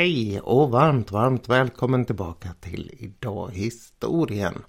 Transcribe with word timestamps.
Hej 0.00 0.40
och 0.40 0.70
varmt, 0.70 1.10
varmt 1.10 1.48
välkommen 1.48 2.04
tillbaka 2.04 2.48
till 2.60 2.90
Idag 2.98 3.50
historien. 3.52 4.62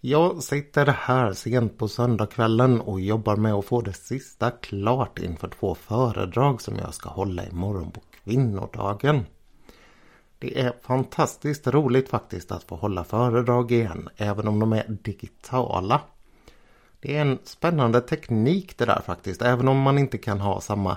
Jag 0.00 0.42
sitter 0.42 0.86
här 0.86 1.32
sent 1.32 1.78
på 1.78 1.88
söndagskvällen 1.88 2.80
och 2.80 3.00
jobbar 3.00 3.36
med 3.36 3.54
att 3.54 3.64
få 3.64 3.80
det 3.80 3.92
sista 3.92 4.50
klart 4.50 5.18
inför 5.18 5.48
två 5.48 5.74
föredrag 5.74 6.62
som 6.62 6.76
jag 6.76 6.94
ska 6.94 7.08
hålla 7.08 7.46
imorgon 7.46 7.90
på 7.90 8.00
kvinnodagen. 8.24 9.26
Det 10.38 10.60
är 10.60 10.72
fantastiskt 10.82 11.66
roligt 11.66 12.08
faktiskt 12.08 12.52
att 12.52 12.64
få 12.64 12.76
hålla 12.76 13.04
föredrag 13.04 13.72
igen, 13.72 14.08
även 14.16 14.48
om 14.48 14.60
de 14.60 14.72
är 14.72 14.88
digitala. 14.88 16.00
Det 17.00 17.16
är 17.16 17.20
en 17.20 17.38
spännande 17.44 18.00
teknik 18.00 18.78
det 18.78 18.84
där 18.84 19.00
faktiskt, 19.06 19.42
även 19.42 19.68
om 19.68 19.80
man 19.80 19.98
inte 19.98 20.18
kan 20.18 20.40
ha 20.40 20.60
samma 20.60 20.96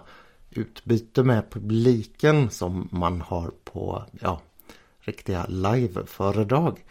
utbyte 0.57 1.23
med 1.23 1.49
publiken 1.51 2.49
som 2.49 2.89
man 2.91 3.21
har 3.21 3.51
på 3.63 4.03
ja, 4.21 4.41
riktiga 4.99 5.45
liveföredrag. 5.49 6.85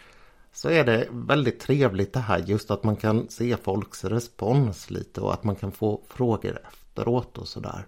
Så 0.52 0.68
är 0.70 0.84
det 0.84 1.08
väldigt 1.10 1.60
trevligt 1.60 2.12
det 2.12 2.20
här 2.20 2.38
just 2.38 2.70
att 2.70 2.84
man 2.84 2.96
kan 2.96 3.28
se 3.28 3.56
folks 3.56 4.04
respons 4.04 4.90
lite 4.90 5.20
och 5.20 5.34
att 5.34 5.44
man 5.44 5.56
kan 5.56 5.72
få 5.72 6.02
frågor 6.08 6.60
efteråt 6.68 7.38
och 7.38 7.48
sådär. 7.48 7.86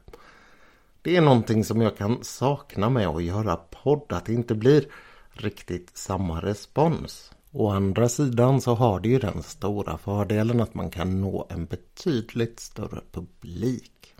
Det 1.02 1.16
är 1.16 1.20
någonting 1.20 1.64
som 1.64 1.80
jag 1.80 1.96
kan 1.96 2.24
sakna 2.24 2.90
med 2.90 3.08
att 3.08 3.22
göra 3.22 3.56
podd, 3.56 4.12
att 4.12 4.24
det 4.24 4.32
inte 4.32 4.54
blir 4.54 4.84
riktigt 5.30 5.96
samma 5.96 6.40
respons. 6.40 7.32
Å 7.52 7.68
andra 7.68 8.08
sidan 8.08 8.60
så 8.60 8.74
har 8.74 9.00
det 9.00 9.08
ju 9.08 9.18
den 9.18 9.42
stora 9.42 9.98
fördelen 9.98 10.60
att 10.60 10.74
man 10.74 10.90
kan 10.90 11.20
nå 11.20 11.46
en 11.50 11.66
betydligt 11.66 12.60
större 12.60 13.00
publik. 13.12 14.14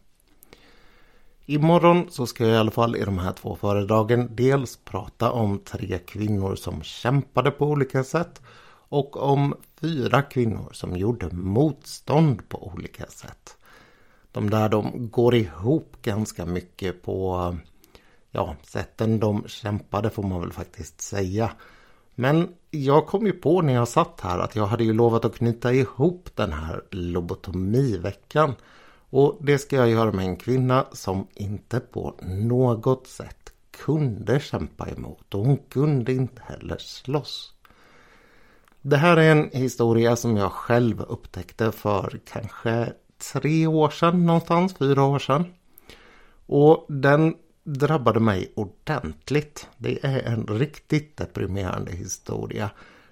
Imorgon 1.51 2.11
så 2.11 2.27
ska 2.27 2.45
jag 2.45 2.53
i 2.53 2.57
alla 2.57 2.71
fall 2.71 2.97
i 2.97 3.05
de 3.05 3.19
här 3.19 3.33
två 3.33 3.57
föredragen 3.57 4.29
dels 4.37 4.77
prata 4.77 5.33
om 5.33 5.59
tre 5.59 5.99
kvinnor 5.99 6.55
som 6.55 6.83
kämpade 6.83 7.51
på 7.51 7.67
olika 7.67 8.05
sätt 8.05 8.43
och 8.89 9.17
om 9.17 9.55
fyra 9.81 10.23
kvinnor 10.23 10.71
som 10.73 10.97
gjorde 10.97 11.29
motstånd 11.31 12.49
på 12.49 12.67
olika 12.67 13.07
sätt. 13.07 13.57
De 14.33 14.51
där 14.51 14.69
de 14.69 15.11
går 15.11 15.35
ihop 15.35 15.97
ganska 16.03 16.47
mycket 16.47 17.03
på 17.03 17.57
ja, 18.31 18.57
sätten 18.63 19.21
de 19.21 19.45
kämpade 19.47 20.11
får 20.11 20.23
man 20.23 20.41
väl 20.41 20.53
faktiskt 20.53 21.01
säga. 21.01 21.53
Men 22.15 22.49
jag 22.71 23.07
kom 23.07 23.27
ju 23.27 23.33
på 23.33 23.63
när 23.63 23.75
jag 23.75 23.89
satt 23.89 24.21
här 24.21 24.39
att 24.39 24.57
jag 24.57 24.67
hade 24.67 24.85
ju 24.85 24.93
lovat 24.93 25.25
att 25.25 25.37
knyta 25.37 25.73
ihop 25.73 26.29
den 26.35 26.53
här 26.53 26.83
lobotomiveckan 26.91 28.55
och 29.11 29.39
det 29.41 29.59
ska 29.59 29.77
jag 29.77 29.91
göra 29.91 30.13
med 30.13 30.25
en 30.25 30.37
kvinna 30.37 30.87
som 30.93 31.27
inte 31.35 31.81
på 31.81 32.15
något 32.23 33.07
sätt 33.07 33.53
kunde 33.71 34.41
kämpa 34.41 34.89
emot 34.89 35.35
och 35.35 35.45
hon 35.45 35.57
kunde 35.57 36.13
inte 36.13 36.43
heller 36.47 36.79
slåss. 36.79 37.55
Det 38.83 38.97
här 38.97 39.17
är 39.17 39.33
en 39.33 39.51
historia 39.53 40.17
som 40.17 40.37
jag 40.37 40.53
själv 40.53 41.01
upptäckte 41.01 41.73
för 41.73 42.21
kanske 42.25 42.93
tre 43.33 43.67
år 43.67 43.91
sedan 43.91 44.27
någonstans, 44.27 44.75
fyra 44.79 45.03
år 45.03 45.19
sedan. 45.19 45.45
Och 46.47 46.87
den 46.89 47.35
drabbade 47.65 48.21
mig 48.21 48.53
ordentligt. 48.57 49.69
Det 49.77 50.05
är 50.05 50.23
en 50.23 50.47
riktigt 50.47 51.17
deprimerande 51.17 51.93
historia. 51.93 52.71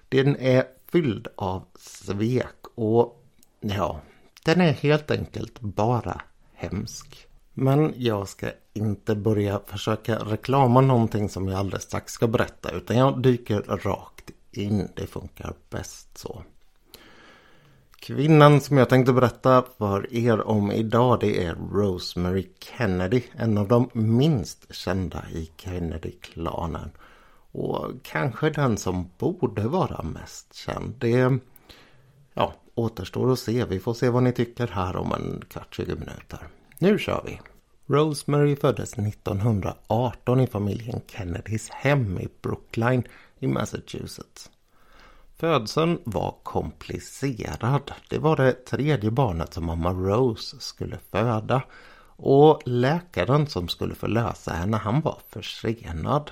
Den 0.09 0.35
är 0.35 0.63
fylld 0.91 1.27
av 1.35 1.65
svek 1.79 2.67
och 2.75 3.23
ja, 3.59 4.01
den 4.47 4.61
är 4.61 4.71
helt 4.71 5.11
enkelt 5.11 5.59
bara 5.59 6.21
hemsk. 6.53 7.27
Men 7.53 7.93
jag 7.97 8.27
ska 8.27 8.49
inte 8.73 9.15
börja 9.15 9.61
försöka 9.65 10.17
reklama 10.17 10.81
någonting 10.81 11.29
som 11.29 11.47
jag 11.47 11.59
alldeles 11.59 11.83
strax 11.83 12.13
ska 12.13 12.27
berätta 12.27 12.71
utan 12.71 12.97
jag 12.97 13.21
dyker 13.21 13.61
rakt 13.61 14.31
in. 14.51 14.87
Det 14.95 15.07
funkar 15.07 15.53
bäst 15.69 16.17
så. 16.17 16.43
Kvinnan 17.99 18.61
som 18.61 18.77
jag 18.77 18.89
tänkte 18.89 19.13
berätta 19.13 19.63
för 19.77 20.13
er 20.13 20.47
om 20.47 20.71
idag 20.71 21.19
det 21.19 21.45
är 21.45 21.55
Rosemary 21.55 22.47
Kennedy. 22.59 23.23
En 23.31 23.57
av 23.57 23.67
de 23.67 23.89
minst 23.93 24.75
kända 24.75 25.23
i 25.29 25.51
Kennedy-klanen. 25.57 26.91
Och 27.51 27.91
kanske 28.03 28.49
den 28.49 28.77
som 28.77 29.09
borde 29.17 29.67
vara 29.67 30.03
mest 30.03 30.53
känd. 30.53 30.95
Det 30.99 31.39
ja, 32.33 32.53
återstår 32.77 33.31
att 33.31 33.39
se. 33.39 33.65
Vi 33.65 33.79
får 33.79 33.93
se 33.93 34.09
vad 34.09 34.23
ni 34.23 34.31
tycker 34.31 34.67
här 34.67 34.95
om 34.95 35.13
en 35.13 35.43
kvart, 35.49 35.75
20 35.75 35.95
minuter. 35.95 36.39
Nu 36.79 36.99
kör 36.99 37.21
vi! 37.25 37.39
Rosemary 37.85 38.55
föddes 38.55 38.93
1918 38.93 40.39
i 40.39 40.47
familjen 40.47 41.01
Kennedys 41.07 41.69
hem 41.69 42.19
i 42.19 42.27
Brookline 42.41 43.03
i 43.39 43.47
Massachusetts. 43.47 44.49
Födseln 45.37 45.99
var 46.03 46.35
komplicerad. 46.43 47.91
Det 48.09 48.17
var 48.17 48.35
det 48.35 48.65
tredje 48.65 49.11
barnet 49.11 49.53
som 49.53 49.65
mamma 49.65 49.93
Rose 49.93 50.59
skulle 50.59 50.97
föda 51.11 51.61
och 52.17 52.61
läkaren 52.65 53.47
som 53.47 53.67
skulle 53.67 53.95
förlösa 53.95 54.51
henne 54.51 54.77
han 54.77 55.01
var 55.01 55.17
försenad. 55.29 56.31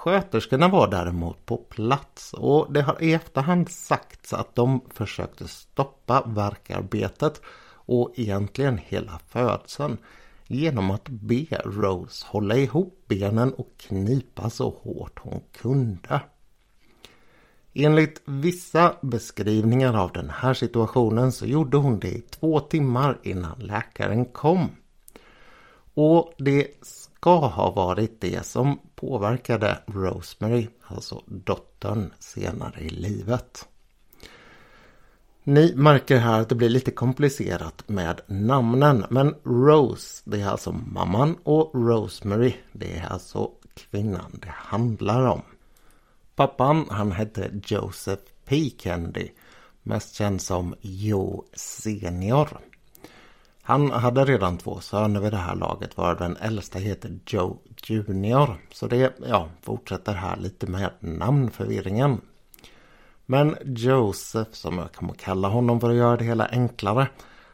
Sköterskorna 0.00 0.68
var 0.68 0.88
däremot 0.88 1.46
på 1.46 1.56
plats 1.56 2.32
och 2.32 2.72
det 2.72 2.82
har 2.82 3.02
i 3.02 3.12
efterhand 3.12 3.68
sagts 3.68 4.32
att 4.32 4.54
de 4.54 4.80
försökte 4.94 5.48
stoppa 5.48 6.22
verkarbetet 6.26 7.40
och 7.72 8.12
egentligen 8.16 8.78
hela 8.78 9.18
födseln 9.28 9.98
genom 10.46 10.90
att 10.90 11.08
be 11.08 11.44
Rose 11.64 12.26
hålla 12.28 12.56
ihop 12.56 13.04
benen 13.06 13.52
och 13.52 13.74
knipa 13.76 14.50
så 14.50 14.70
hårt 14.82 15.18
hon 15.18 15.42
kunde. 15.52 16.20
Enligt 17.74 18.22
vissa 18.24 18.96
beskrivningar 19.02 19.96
av 19.96 20.12
den 20.12 20.30
här 20.30 20.54
situationen 20.54 21.32
så 21.32 21.46
gjorde 21.46 21.76
hon 21.76 22.00
det 22.00 22.08
i 22.08 22.20
två 22.20 22.60
timmar 22.60 23.18
innan 23.22 23.58
läkaren 23.58 24.24
kom. 24.24 24.68
Och 25.94 26.34
det 26.38 26.66
ska 27.20 27.38
ha 27.46 27.70
varit 27.70 28.20
det 28.20 28.46
som 28.46 28.78
påverkade 28.94 29.78
Rosemary, 29.86 30.68
alltså 30.86 31.22
dottern, 31.26 32.12
senare 32.18 32.80
i 32.80 32.88
livet. 32.88 33.68
Ni 35.44 35.74
märker 35.76 36.16
här 36.16 36.40
att 36.40 36.48
det 36.48 36.54
blir 36.54 36.68
lite 36.68 36.90
komplicerat 36.90 37.88
med 37.88 38.20
namnen. 38.26 39.04
Men 39.10 39.34
Rose, 39.44 40.22
det 40.24 40.40
är 40.40 40.48
alltså 40.48 40.72
mamman 40.72 41.36
och 41.44 41.70
Rosemary, 41.74 42.54
det 42.72 42.98
är 42.98 43.06
alltså 43.06 43.50
kvinnan 43.74 44.38
det 44.42 44.54
handlar 44.56 45.26
om. 45.26 45.42
Pappan, 46.36 46.86
han 46.90 47.12
hette 47.12 47.50
Joseph 47.66 48.22
P. 48.44 48.70
Kennedy, 48.78 49.28
mest 49.82 50.14
känd 50.14 50.42
som 50.42 50.74
Joe 50.80 51.44
Senior. 51.54 52.69
Han 53.70 53.90
hade 53.90 54.24
redan 54.24 54.58
två 54.58 54.80
söner 54.80 55.20
vid 55.20 55.32
det 55.32 55.36
här 55.36 55.54
laget 55.54 55.96
varav 55.96 56.16
den 56.16 56.36
äldsta 56.36 56.78
heter 56.78 57.18
Joe 57.26 57.58
Junior. 57.86 58.56
Så 58.72 58.86
det 58.86 59.12
ja, 59.28 59.48
fortsätter 59.62 60.12
här 60.12 60.36
lite 60.36 60.66
med 60.66 60.90
namnförvirringen. 61.00 62.20
Men 63.26 63.56
Joseph, 63.64 64.50
som 64.52 64.78
jag 64.78 64.92
kommer 64.92 65.14
kalla 65.14 65.48
honom 65.48 65.80
för 65.80 65.90
att 65.90 65.96
göra 65.96 66.16
det 66.16 66.24
hela 66.24 66.46
enklare. 66.46 67.08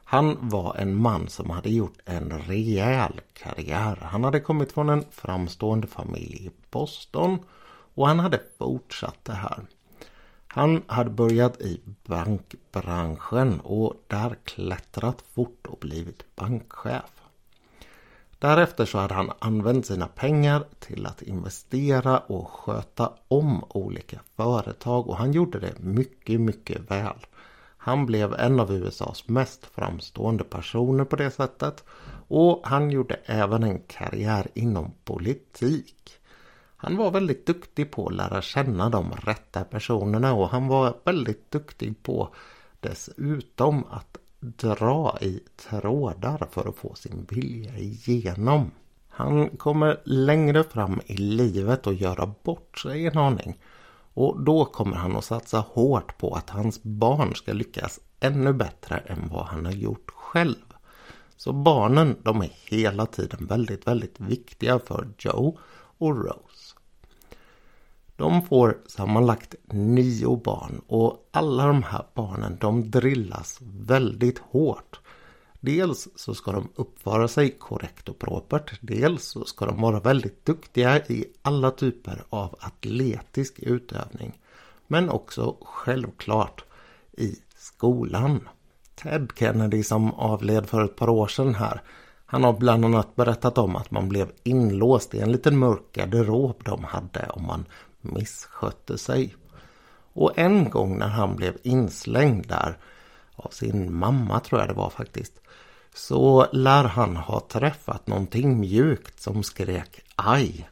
Han 0.05 0.37
var 0.41 0.75
en 0.75 0.95
man 0.95 1.29
som 1.29 1.51
hade 1.51 1.71
gjort 1.71 1.99
en 2.05 2.43
rejäl 2.47 3.21
karriär. 3.33 3.99
Han 4.03 4.25
hade 4.25 4.41
kommit 4.41 4.73
från 4.73 4.89
en 4.89 5.05
framstående 5.11 5.87
familj 5.87 6.47
i 6.47 6.51
Boston 6.71 7.39
och 7.95 8.09
han 8.09 8.19
hade 8.19 8.41
fortsatt 8.59 9.19
det 9.25 9.33
här. 9.33 9.67
Han 10.57 10.83
hade 10.87 11.11
börjat 11.11 11.61
i 11.61 11.81
bankbranschen 12.05 13.61
och 13.61 13.95
där 14.07 14.37
klättrat 14.45 15.23
fort 15.35 15.67
och 15.67 15.79
blivit 15.79 16.37
bankchef. 16.37 17.23
Därefter 18.39 18.85
så 18.85 18.99
hade 18.99 19.15
han 19.15 19.33
använt 19.39 19.87
sina 19.87 20.07
pengar 20.07 20.65
till 20.79 21.07
att 21.07 21.23
investera 21.23 22.19
och 22.19 22.49
sköta 22.49 23.13
om 23.29 23.65
olika 23.69 24.21
företag 24.37 25.09
och 25.09 25.17
han 25.17 25.33
gjorde 25.33 25.59
det 25.59 25.79
mycket, 25.79 26.41
mycket 26.41 26.91
väl. 26.91 27.27
Han 27.77 28.07
blev 28.07 28.35
en 28.35 28.61
av 28.61 28.73
USAs 28.73 29.29
mest 29.29 29.67
framstående 29.67 30.45
personer 30.45 31.05
på 31.05 31.17
det 31.17 31.31
sättet 31.31 31.85
och 32.29 32.61
han 32.65 32.91
gjorde 32.91 33.15
även 33.25 33.63
en 33.63 33.79
karriär 33.79 34.49
inom 34.55 34.93
politik. 35.05 36.19
Han 36.77 36.97
var 36.97 37.11
väldigt 37.11 37.47
duktig 37.47 37.91
på 37.91 38.07
att 38.07 38.15
lära 38.15 38.43
känna 38.43 38.91
de 38.91 39.13
rätta 39.13 39.65
personerna 39.65 40.35
och 40.35 40.49
han 40.49 40.69
var 40.69 40.97
väldigt 41.05 41.51
duktig 41.51 42.03
på 42.03 42.35
dessutom 42.81 43.85
att 43.91 44.17
dra 44.41 45.19
i 45.21 45.41
trådar 45.57 46.49
för 46.51 46.69
att 46.69 46.77
få 46.77 46.95
sin 46.95 47.27
vilja 47.31 47.79
igenom. 47.79 48.71
Han 49.09 49.49
kommer 49.49 50.01
längre 50.05 50.65
fram 50.65 51.01
i 51.07 51.17
livet 51.17 51.87
och 51.87 51.95
göra 51.95 52.35
bort 52.43 52.79
sig 52.79 53.07
en 53.07 53.19
aning. 53.19 53.59
Och 54.15 54.41
då 54.41 54.65
kommer 54.65 54.97
han 54.97 55.17
att 55.17 55.25
satsa 55.25 55.59
hårt 55.59 56.19
på 56.19 56.35
att 56.35 56.51
hans 56.51 56.83
barn 56.83 57.35
ska 57.35 57.53
lyckas 57.53 58.01
ännu 58.21 58.53
bättre 58.53 58.97
än 58.97 59.29
vad 59.29 59.47
han 59.47 59.67
har 59.67 59.73
gjort 59.73 60.11
själv. 60.11 60.65
Så 61.37 61.53
barnen 61.53 62.17
de 62.23 62.43
är 62.43 62.51
hela 62.71 63.07
tiden 63.07 63.47
väldigt, 63.47 63.87
väldigt 63.87 64.21
viktiga 64.21 64.79
för 64.79 65.09
Joe 65.19 65.59
och 65.99 66.17
Rose. 66.17 66.75
De 68.17 68.43
får 68.43 68.79
sammanlagt 68.87 69.55
nio 69.65 70.37
barn 70.37 70.83
och 70.87 71.29
alla 71.31 71.67
de 71.67 71.83
här 71.83 72.07
barnen 72.15 72.59
de 72.61 72.91
drillas 72.91 73.59
väldigt 73.63 74.39
hårt. 74.39 75.01
Dels 75.61 76.09
så 76.17 76.35
ska 76.35 76.53
de 76.53 76.69
uppföra 76.75 77.29
sig 77.29 77.51
korrekt 77.51 78.09
och 78.09 78.19
propert. 78.19 78.79
Dels 78.81 79.25
så 79.25 79.45
ska 79.45 79.67
de 79.67 79.81
vara 79.81 80.01
väldigt 80.01 80.47
duktiga 80.47 80.99
i 80.99 81.25
alla 81.43 81.71
typer 81.71 82.25
av 82.31 82.57
atletisk 82.61 83.59
utövning. 83.59 84.39
Men 84.87 85.11
också 85.11 85.57
självklart 85.61 86.65
i 87.13 87.37
skolan. 87.57 88.49
Ted 88.95 89.31
Kennedy 89.37 89.83
som 89.83 90.15
avled 90.15 90.67
för 90.67 90.85
ett 90.85 90.97
par 90.97 91.09
år 91.09 91.27
sedan 91.27 91.55
här. 91.55 91.83
Han 92.27 92.45
har 92.45 92.53
bland 92.53 92.85
annat 92.85 93.17
berättat 93.17 93.59
om 93.59 93.77
att 93.77 93.91
man 93.91 94.09
blev 94.09 94.31
inlåst 94.43 95.15
i 95.15 95.21
en 95.21 95.33
liten 95.33 95.59
mörk 95.59 95.93
garderob 95.93 96.63
de 96.65 96.85
hade 96.85 97.29
om 97.31 97.47
man 97.47 97.65
misskötte 98.01 98.99
sig. 98.99 99.37
Och 100.13 100.39
en 100.39 100.71
gång 100.71 100.99
när 100.99 101.09
han 101.09 101.37
blev 101.37 101.57
inslängd 101.63 102.47
där 102.49 102.79
av 103.37 103.51
sin 103.51 103.95
mamma 103.95 104.41
tror 104.41 104.61
jag 104.61 104.69
det 104.69 104.75
var 104.75 104.91
faktiskt. 104.91 105.33
Så 105.95 106.47
lär 106.53 106.85
han 106.85 107.17
ha 107.17 107.41
träffat 107.41 108.07
någonting 108.07 108.61
mjukt 108.61 109.21
som 109.21 109.43
skrek 109.43 110.01
aj. 110.17 110.69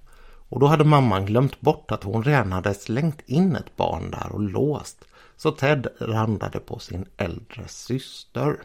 Och 0.49 0.61
då 0.61 0.67
hade 0.67 0.85
mamman 0.85 1.27
glömt 1.27 1.61
bort 1.61 1.91
att 1.91 2.05
hon 2.05 2.25
redan 2.25 2.53
hade 2.53 2.75
slängt 2.75 3.21
in 3.27 3.57
ett 3.57 3.77
barn 3.77 4.11
där 4.11 4.33
och 4.33 4.41
låst. 4.41 5.05
Så 5.37 5.50
Ted 5.50 5.87
randade 6.00 6.59
på 6.61 6.79
sin 6.79 7.07
äldre 7.17 7.69
syster. 7.69 8.57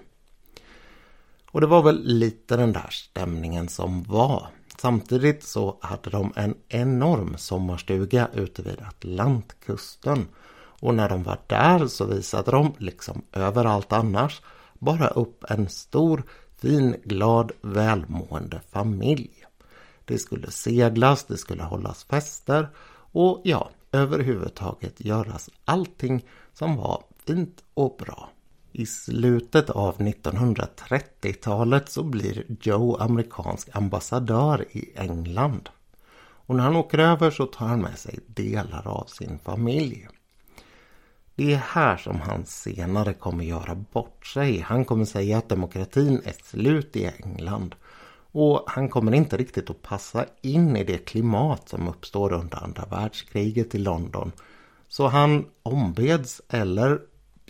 Och 1.51 1.61
det 1.61 1.67
var 1.67 1.83
väl 1.83 2.01
lite 2.03 2.57
den 2.57 2.73
där 2.73 2.89
stämningen 2.89 3.67
som 3.69 4.03
var. 4.03 4.47
Samtidigt 4.81 5.43
så 5.43 5.77
hade 5.81 6.09
de 6.09 6.33
en 6.35 6.55
enorm 6.69 7.37
sommarstuga 7.37 8.29
ute 8.33 8.61
vid 8.61 8.81
Atlantkusten. 8.81 10.27
Och 10.81 10.95
när 10.95 11.09
de 11.09 11.23
var 11.23 11.37
där 11.47 11.87
så 11.87 12.05
visade 12.05 12.51
de, 12.51 12.73
liksom 12.77 13.21
överallt 13.31 13.93
annars, 13.93 14.41
bara 14.73 15.07
upp 15.07 15.43
en 15.49 15.69
stor, 15.69 16.23
fin, 16.57 16.95
glad, 17.03 17.51
välmående 17.61 18.61
familj. 18.71 19.29
Det 20.05 20.17
skulle 20.17 20.51
seglas, 20.51 21.23
det 21.23 21.37
skulle 21.37 21.63
hållas 21.63 22.03
fester 22.03 22.69
och 23.11 23.41
ja, 23.43 23.69
överhuvudtaget 23.91 25.05
göras 25.05 25.49
allting 25.65 26.25
som 26.53 26.75
var 26.75 27.03
fint 27.25 27.63
och 27.73 27.95
bra. 27.99 28.29
I 28.71 28.85
slutet 28.85 29.69
av 29.69 29.97
1930-talet 29.97 31.89
så 31.89 32.03
blir 32.03 32.43
Joe 32.61 32.97
amerikansk 32.99 33.69
ambassadör 33.75 34.65
i 34.71 34.89
England. 34.95 35.69
Och 36.49 36.55
när 36.55 36.63
han 36.63 36.75
åker 36.75 36.97
över 36.97 37.31
så 37.31 37.45
tar 37.45 37.67
han 37.67 37.81
med 37.81 37.97
sig 37.97 38.19
delar 38.27 38.87
av 38.87 39.05
sin 39.05 39.39
familj. 39.39 40.07
Det 41.35 41.53
är 41.53 41.57
här 41.57 41.97
som 41.97 42.21
han 42.21 42.45
senare 42.45 43.13
kommer 43.13 43.43
göra 43.43 43.75
bort 43.75 44.25
sig. 44.25 44.59
Han 44.59 44.85
kommer 44.85 45.05
säga 45.05 45.37
att 45.37 45.49
demokratin 45.49 46.21
är 46.25 46.35
slut 46.43 46.95
i 46.95 47.11
England. 47.23 47.75
Och 48.31 48.63
han 48.67 48.89
kommer 48.89 49.11
inte 49.11 49.37
riktigt 49.37 49.69
att 49.69 49.81
passa 49.81 50.25
in 50.41 50.75
i 50.75 50.83
det 50.83 50.97
klimat 50.97 51.69
som 51.69 51.87
uppstår 51.87 52.33
under 52.33 52.63
andra 52.63 52.85
världskriget 52.85 53.75
i 53.75 53.77
London. 53.77 54.31
Så 54.87 55.07
han 55.07 55.45
ombeds 55.63 56.41
eller 56.49 56.99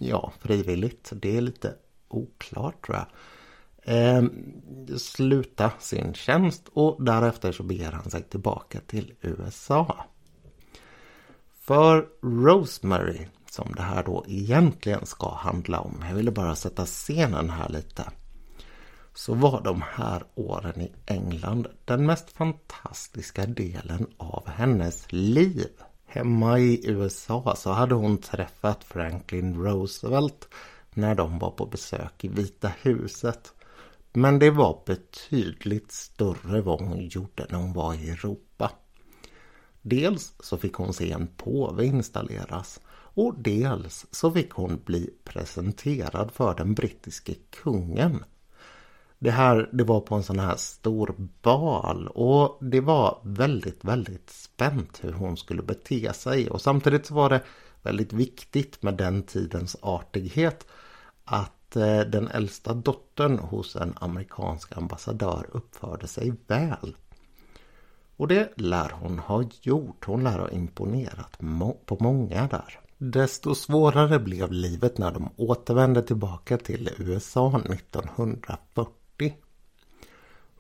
ja, 0.02 0.34
frivilligt. 0.40 1.12
Det 1.16 1.38
är 1.38 1.42
lite 1.42 1.76
oklart 2.08 2.86
tror 2.86 2.98
jag. 2.98 3.08
Eh, 3.84 4.24
sluta 4.98 5.72
sin 5.80 6.14
tjänst 6.14 6.70
och 6.74 7.04
därefter 7.04 7.52
så 7.52 7.64
beger 7.64 7.92
han 7.92 8.10
sig 8.10 8.24
tillbaka 8.24 8.80
till 8.88 9.14
USA. 9.22 10.06
För 11.62 12.08
Rosemary, 12.22 13.28
som 13.50 13.74
det 13.76 13.82
här 13.82 14.04
då 14.04 14.26
egentligen 14.28 15.06
ska 15.06 15.36
handla 15.36 15.80
om, 15.80 16.04
jag 16.08 16.16
ville 16.16 16.32
bara 16.32 16.56
sätta 16.56 16.86
scenen 16.86 17.50
här 17.50 17.70
lite. 17.70 18.04
Så 19.14 19.34
var 19.34 19.62
de 19.62 19.84
här 19.92 20.24
åren 20.36 20.82
i 20.82 20.92
England 21.06 21.68
den 21.86 22.06
mest 22.06 22.32
fantastiska 22.32 23.46
delen 23.46 24.08
av 24.18 24.48
hennes 24.48 25.12
liv. 25.12 25.68
Hemma 26.12 26.60
i 26.60 26.88
USA 26.90 27.56
så 27.58 27.72
hade 27.72 27.96
hon 27.96 28.18
träffat 28.18 28.84
Franklin 28.84 29.64
Roosevelt 29.64 30.48
när 30.94 31.16
de 31.16 31.40
var 31.40 31.52
på 31.52 31.66
besök 31.66 32.24
i 32.24 32.28
Vita 32.28 32.72
huset. 32.82 33.54
Men 34.14 34.40
det 34.40 34.52
var 34.52 34.84
betydligt 34.86 35.92
större 35.92 36.62
vad 36.62 36.82
hon 36.82 37.08
gjorde 37.08 37.48
när 37.50 37.58
hon 37.58 37.74
var 37.74 37.94
i 37.94 38.10
Europa. 38.10 38.72
Dels 39.82 40.34
så 40.40 40.58
fick 40.58 40.74
hon 40.74 40.94
se 40.94 41.12
en 41.12 41.28
påve 41.28 41.86
installeras 41.86 42.80
och 42.92 43.34
dels 43.38 44.06
så 44.12 44.32
fick 44.32 44.52
hon 44.52 44.82
bli 44.86 45.10
presenterad 45.24 46.32
för 46.32 46.56
den 46.56 46.74
brittiske 46.74 47.34
kungen 47.50 48.24
det 49.20 49.32
här 49.32 49.70
det 49.74 49.84
var 49.84 50.00
på 50.00 50.16
en 50.16 50.24
sån 50.24 50.40
här 50.40 50.56
stor 50.56 51.16
bal 51.42 52.08
och 52.08 52.58
det 52.62 52.82
var 52.82 53.20
väldigt, 53.24 53.86
väldigt 53.86 54.30
spänt 54.30 55.00
hur 55.02 55.12
hon 55.12 55.38
skulle 55.38 55.62
bete 55.62 56.14
sig 56.14 56.50
och 56.50 56.62
samtidigt 56.62 57.06
så 57.06 57.14
var 57.14 57.30
det 57.30 57.42
väldigt 57.82 58.14
viktigt 58.14 58.84
med 58.84 58.94
den 58.98 59.24
tidens 59.24 59.78
artighet 59.82 60.68
att 61.26 61.76
eh, 61.76 62.00
den 62.00 62.28
äldsta 62.28 62.74
dottern 62.74 63.40
hos 63.40 63.76
en 63.76 63.94
amerikansk 64.00 64.78
ambassadör 64.78 65.46
uppförde 65.52 66.08
sig 66.08 66.34
väl. 66.48 66.96
Och 68.18 68.28
det 68.28 68.54
lär 68.56 68.90
hon 68.90 69.20
ha 69.20 69.44
gjort. 69.62 70.06
Hon 70.06 70.24
lär 70.24 70.40
ha 70.40 70.50
imponerat 70.50 71.38
på 71.86 71.98
många 72.00 72.48
där. 72.48 72.80
Desto 72.98 73.56
svårare 73.56 74.20
blev 74.20 74.52
livet 74.52 74.98
när 74.98 75.12
de 75.12 75.30
återvände 75.36 76.02
tillbaka 76.02 76.58
till 76.58 76.90
USA 76.98 77.62
1940. 77.66 78.99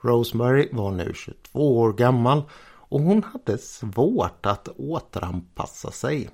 Rosemary 0.01 0.69
var 0.71 0.91
nu 0.91 1.13
22 1.15 1.79
år 1.79 1.93
gammal 1.93 2.43
och 2.89 3.01
hon 3.01 3.23
hade 3.23 3.57
svårt 3.57 4.45
att 4.45 4.67
återanpassa 4.67 5.91
sig. 5.91 6.29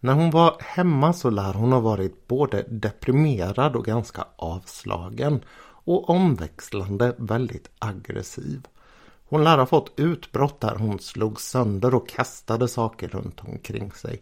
När 0.00 0.12
hon 0.12 0.30
var 0.30 0.56
hemma 0.60 1.12
så 1.12 1.30
lär 1.30 1.52
hon 1.52 1.72
ha 1.72 1.80
varit 1.80 2.26
både 2.26 2.62
deprimerad 2.68 3.76
och 3.76 3.84
ganska 3.84 4.24
avslagen 4.36 5.44
och 5.84 6.10
omväxlande 6.10 7.14
väldigt 7.18 7.70
aggressiv. 7.78 8.66
Hon 9.28 9.44
lär 9.44 9.58
ha 9.58 9.66
fått 9.66 9.92
utbrott 9.96 10.60
där 10.60 10.74
hon 10.74 10.98
slog 10.98 11.40
sönder 11.40 11.94
och 11.94 12.08
kastade 12.08 12.68
saker 12.68 13.08
runt 13.08 13.40
omkring 13.40 13.92
sig. 13.92 14.20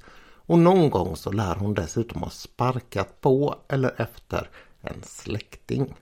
Och 0.49 0.59
någon 0.59 0.91
gång 0.91 1.17
så 1.17 1.33
lär 1.33 1.55
hon 1.55 1.75
dessutom 1.75 2.23
ha 2.23 2.31
sparkat 2.31 3.21
på 3.21 3.55
eller 3.69 4.01
efter 4.01 4.51
en 4.81 5.03
släkting. 5.03 5.95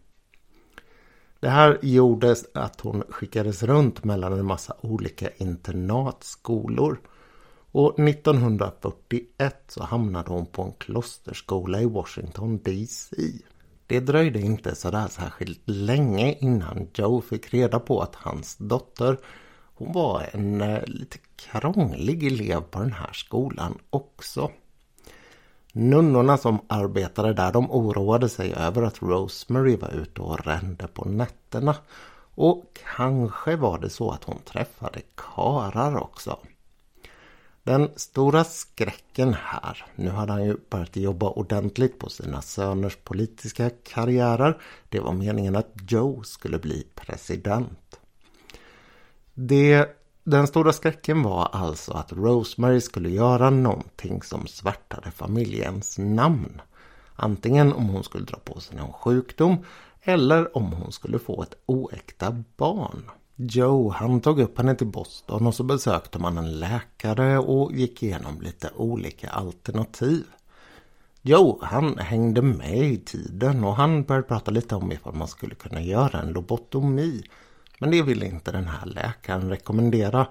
Det 1.41 1.49
här 1.49 1.79
gjorde 1.83 2.37
att 2.55 2.81
hon 2.81 3.03
skickades 3.09 3.63
runt 3.63 4.05
mellan 4.05 4.33
en 4.33 4.47
massa 4.47 4.77
olika 4.81 5.31
internatskolor. 5.37 7.01
Och 7.73 7.99
1941 7.99 9.65
så 9.69 9.85
hamnade 9.85 10.31
hon 10.31 10.47
på 10.47 10.63
en 10.63 10.73
klosterskola 10.73 11.81
i 11.81 11.87
Washington 11.87 12.59
DC. 12.63 13.17
Det 13.87 14.01
dröjde 14.01 14.41
inte 14.41 14.75
sådär 14.75 15.07
särskilt 15.11 15.63
länge 15.65 16.37
innan 16.41 16.89
Joe 16.95 17.21
fick 17.21 17.55
reda 17.55 17.81
på 17.81 18.01
att 18.01 18.15
hans 18.15 18.57
dotter 18.57 19.17
hon 19.79 19.93
var 19.93 20.27
en 20.33 20.61
eh, 20.61 20.83
lite 20.87 21.19
krånglig 21.37 22.27
elev 22.27 22.61
på 22.61 22.79
den 22.79 22.93
här 22.93 23.13
skolan 23.13 23.79
också. 23.91 24.51
Nunnorna 25.79 26.39
som 26.39 26.59
arbetade 26.69 27.33
där 27.33 27.53
de 27.53 27.71
oroade 27.71 28.29
sig 28.29 28.55
över 28.55 28.83
att 28.83 29.03
Rosemary 29.03 29.77
var 29.77 29.91
ute 29.91 30.21
och 30.21 30.47
rände 30.47 30.87
på 30.87 31.09
nätterna. 31.09 31.77
Och 32.35 32.65
kanske 32.97 33.57
var 33.57 33.79
det 33.79 33.91
så 33.91 34.11
att 34.11 34.25
hon 34.25 34.39
träffade 34.45 35.01
karar 35.15 35.97
också. 35.97 36.39
Den 37.63 37.91
stora 37.97 38.45
skräcken 38.45 39.35
här, 39.35 39.85
nu 39.95 40.11
hade 40.11 40.33
han 40.33 40.45
ju 40.45 40.57
börjat 40.71 40.97
jobba 40.97 41.31
ordentligt 41.31 41.99
på 41.99 42.11
sina 42.11 42.43
söners 42.43 42.97
politiska 43.05 43.71
karriärer. 43.71 44.61
Det 44.89 45.01
var 45.01 45.13
meningen 45.13 45.57
att 45.57 45.73
Joe 45.89 46.23
skulle 46.23 46.59
bli 46.59 46.87
president. 46.95 48.01
Det 49.35 49.89
den 50.27 50.47
stora 50.47 50.73
skräcken 50.73 51.23
var 51.23 51.49
alltså 51.53 51.93
att 51.93 52.13
Rosemary 52.13 52.81
skulle 52.81 53.11
göra 53.11 53.51
någonting 53.51 54.23
som 54.23 54.47
svärtade 54.47 55.11
familjens 55.11 55.99
namn. 55.99 56.61
Antingen 57.17 57.73
om 57.73 57.89
hon 57.89 58.05
skulle 58.05 58.25
dra 58.25 58.39
på 58.39 58.61
sig 58.61 58.77
någon 58.77 58.93
sjukdom 58.93 59.57
eller 60.03 60.57
om 60.57 60.73
hon 60.73 60.93
skulle 60.93 61.19
få 61.19 61.43
ett 61.43 61.55
oäkta 61.67 62.43
barn. 62.57 63.11
Joe 63.37 63.91
han 63.91 64.21
tog 64.21 64.41
upp 64.41 64.59
henne 64.59 64.75
till 64.75 64.87
Boston 64.87 65.47
och 65.47 65.55
så 65.55 65.63
besökte 65.63 66.19
man 66.19 66.39
en 66.39 66.59
läkare 66.59 67.39
och 67.39 67.73
gick 67.73 68.03
igenom 68.03 68.41
lite 68.41 68.71
olika 68.77 69.29
alternativ. 69.29 70.25
Joe 71.23 71.59
han 71.63 71.99
hängde 71.99 72.43
med 72.43 72.79
i 72.79 72.97
tiden 72.97 73.65
och 73.65 73.77
han 73.77 74.05
började 74.05 74.29
prata 74.29 74.51
lite 74.51 74.75
om 74.75 74.93
ifall 74.93 75.15
man 75.15 75.29
skulle 75.29 75.55
kunna 75.55 75.81
göra 75.81 76.21
en 76.21 76.33
lobotomi 76.33 77.23
men 77.79 77.91
det 77.91 78.03
vill 78.03 78.23
inte 78.23 78.53
den 78.53 78.67
här 78.67 78.87
läkaren 78.87 79.51
rekommendera. 79.51 80.27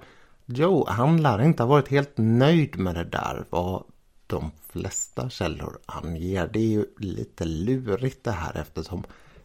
Joe, 0.46 0.86
han 0.88 1.22
lär 1.22 1.42
inte 1.42 1.64
ha 1.64 1.68
varit 1.68 1.88
helt 1.88 2.14
nöjd 2.18 2.80
med 2.80 2.96
det 2.96 3.04
där 3.04 3.46
vad 3.50 3.84
de 4.28 4.52
flesta 4.70 5.30
källor 5.30 5.80
anger. 5.86 6.50
Det 6.54 6.60
är 6.60 6.68
ju 6.68 6.86
lite 6.98 7.46
lurigt 7.46 8.24
det 8.24 8.32
här 8.32 8.58
eftersom 8.58 9.04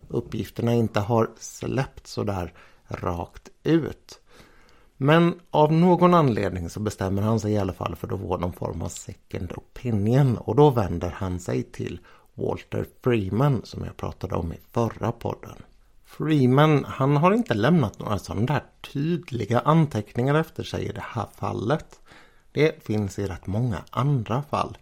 uppgifterna 0.08 0.74
inte 0.74 1.00
har 1.00 1.30
släppt 1.38 2.06
sådär 2.06 2.52
rakt 2.88 3.48
ut. 3.62 4.20
Men 4.96 5.40
av 5.50 5.72
någon 5.72 6.14
anledning 6.14 6.70
så 6.70 6.80
bestämmer 6.80 7.22
han 7.22 7.40
sig 7.40 7.52
i 7.52 7.58
alla 7.58 7.72
fall 7.72 7.96
för 7.96 8.14
att 8.14 8.20
få 8.20 8.36
någon 8.36 8.52
form 8.52 8.82
av 8.82 8.88
second 8.88 9.52
opinion 9.52 10.36
och 10.36 10.56
då 10.56 10.70
vänder 10.70 11.10
han 11.10 11.40
sig 11.40 11.62
till 11.62 12.00
Walter 12.34 12.86
Freeman 13.02 13.60
som 13.64 13.84
jag 13.84 13.96
pratade 13.96 14.34
om 14.34 14.52
i 14.52 14.56
förra 14.72 15.12
podden. 15.12 15.62
Freeman, 16.10 16.84
han 16.84 17.16
har 17.16 17.32
inte 17.32 17.54
lämnat 17.54 17.98
några 17.98 18.18
sådana 18.18 18.46
där 18.46 18.62
tydliga 18.92 19.60
anteckningar 19.60 20.34
efter 20.34 20.62
sig 20.62 20.84
i 20.84 20.92
det 20.92 21.04
här 21.04 21.26
fallet. 21.34 22.00
Det 22.52 22.84
finns 22.84 23.18
i 23.18 23.26
rätt 23.26 23.46
många 23.46 23.84
andra 23.90 24.42
fall. 24.42 24.78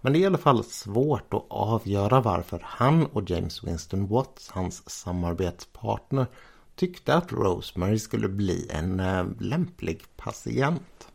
Men 0.00 0.12
det 0.12 0.18
är 0.18 0.20
i 0.20 0.26
alla 0.26 0.38
fall 0.38 0.64
svårt 0.64 1.34
att 1.34 1.44
avgöra 1.48 2.20
varför 2.20 2.60
han 2.64 3.06
och 3.06 3.30
James 3.30 3.64
Winston 3.64 4.06
Watts, 4.06 4.50
hans 4.50 4.90
samarbetspartner, 4.90 6.26
tyckte 6.76 7.14
att 7.14 7.32
Rosemary 7.32 7.98
skulle 7.98 8.28
bli 8.28 8.68
en 8.70 9.00
eh, 9.00 9.26
lämplig 9.38 10.02
patient. 10.16 11.08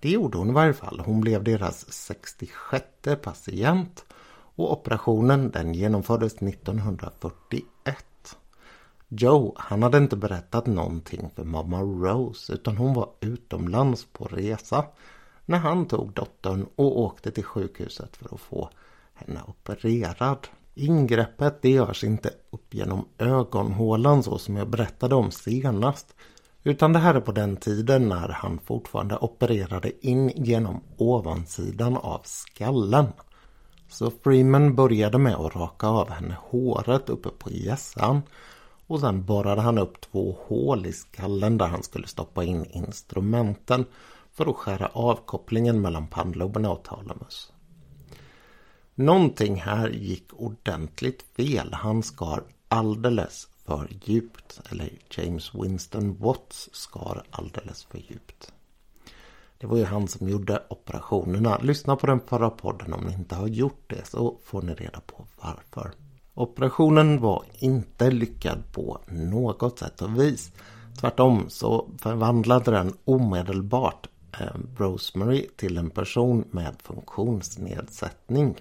Det 0.00 0.10
gjorde 0.10 0.38
hon 0.38 0.50
i 0.50 0.52
varje 0.52 0.74
fall. 0.74 1.00
Hon 1.00 1.20
blev 1.20 1.44
deras 1.44 1.92
66 1.92 2.86
patient 3.22 4.04
och 4.56 4.72
operationen 4.72 5.50
den 5.50 5.74
genomfördes 5.74 6.34
1941. 6.34 8.06
Joe, 9.08 9.54
han 9.56 9.82
hade 9.82 9.98
inte 9.98 10.16
berättat 10.16 10.66
någonting 10.66 11.30
för 11.34 11.44
mamma 11.44 11.80
Rose 11.80 12.52
utan 12.52 12.76
hon 12.76 12.94
var 12.94 13.08
utomlands 13.20 14.06
på 14.12 14.24
resa 14.24 14.84
när 15.44 15.58
han 15.58 15.86
tog 15.86 16.12
dottern 16.12 16.66
och 16.76 17.00
åkte 17.00 17.30
till 17.30 17.44
sjukhuset 17.44 18.16
för 18.16 18.34
att 18.34 18.40
få 18.40 18.70
henne 19.14 19.40
opererad. 19.46 20.48
Ingreppet 20.74 21.62
det 21.62 21.70
görs 21.70 22.04
inte 22.04 22.30
upp 22.50 22.74
genom 22.74 23.08
ögonhålan 23.18 24.22
så 24.22 24.38
som 24.38 24.56
jag 24.56 24.68
berättade 24.68 25.14
om 25.14 25.30
senast. 25.30 26.14
Utan 26.62 26.92
det 26.92 26.98
här 26.98 27.14
är 27.14 27.20
på 27.20 27.32
den 27.32 27.56
tiden 27.56 28.08
när 28.08 28.28
han 28.28 28.58
fortfarande 28.58 29.16
opererade 29.16 30.06
in 30.06 30.32
genom 30.36 30.80
ovansidan 30.96 31.96
av 31.96 32.20
skallen. 32.24 33.06
Så 33.88 34.10
Freeman 34.10 34.74
började 34.74 35.18
med 35.18 35.34
att 35.34 35.56
raka 35.56 35.86
av 35.86 36.10
henne 36.10 36.36
håret 36.40 37.08
uppe 37.08 37.28
på 37.28 37.50
hjässan 37.50 38.22
och 38.86 39.00
sen 39.00 39.24
borrade 39.24 39.60
han 39.60 39.78
upp 39.78 40.00
två 40.00 40.38
hål 40.46 40.86
i 40.86 40.92
skallen 40.92 41.58
där 41.58 41.66
han 41.66 41.82
skulle 41.82 42.06
stoppa 42.06 42.44
in 42.44 42.64
instrumenten 42.64 43.84
för 44.32 44.50
att 44.50 44.56
skära 44.56 44.86
av 44.86 45.16
kopplingen 45.24 45.80
mellan 45.80 46.06
pannloberna 46.06 46.70
och 46.70 46.84
talamus. 46.84 47.52
Någonting 48.94 49.56
här 49.56 49.88
gick 49.88 50.32
ordentligt 50.32 51.22
fel. 51.22 51.72
Han 51.72 52.02
skar 52.02 52.44
alldeles 52.68 53.48
för 53.64 53.88
djupt. 54.04 54.60
Eller 54.70 54.90
James 55.10 55.54
Winston 55.54 56.16
Watts 56.18 56.68
skar 56.72 57.22
alldeles 57.30 57.84
för 57.84 57.98
djupt. 57.98 58.52
Det 59.58 59.66
var 59.66 59.76
ju 59.76 59.84
han 59.84 60.08
som 60.08 60.28
gjorde 60.28 60.62
operationerna. 60.70 61.58
Lyssna 61.58 61.96
på 61.96 62.06
den 62.06 62.20
förra 62.20 62.50
podden 62.50 62.92
om 62.92 63.04
ni 63.04 63.12
inte 63.12 63.34
har 63.34 63.46
gjort 63.46 63.84
det 63.86 64.06
så 64.06 64.38
får 64.44 64.62
ni 64.62 64.74
reda 64.74 65.00
på 65.00 65.26
varför. 65.36 65.92
Operationen 66.38 67.20
var 67.20 67.44
inte 67.58 68.10
lyckad 68.10 68.72
på 68.72 68.98
något 69.06 69.78
sätt 69.78 70.02
och 70.02 70.20
vis. 70.20 70.52
Tvärtom 71.00 71.44
så 71.48 71.88
förvandlade 71.98 72.70
den 72.70 72.92
omedelbart 73.04 74.08
eh, 74.40 74.46
Rosemary 74.76 75.48
till 75.56 75.76
en 75.76 75.90
person 75.90 76.44
med 76.50 76.74
funktionsnedsättning. 76.82 78.54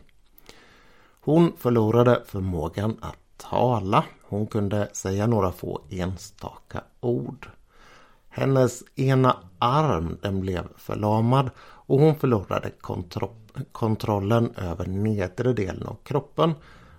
Hon 1.22 1.54
förlorade 1.58 2.22
förmågan 2.26 2.98
att 3.02 3.18
tala. 3.38 4.04
Hon 4.22 4.48
kunde 4.48 4.90
säga 4.94 5.28
några 5.28 5.52
få 5.52 5.82
enstaka 5.90 6.82
ord. 7.00 7.50
Hennes 8.30 8.84
ena 8.96 9.38
arm 9.60 10.18
den 10.22 10.42
blev 10.42 10.68
förlamad 10.78 11.50
och 11.60 12.00
hon 12.00 12.16
förlorade 12.16 12.70
kontro 12.82 13.30
kontrollen 13.72 14.54
över 14.56 14.86
nedre 14.86 15.54
delen 15.54 15.88
av 15.88 15.98
kroppen. 16.04 16.54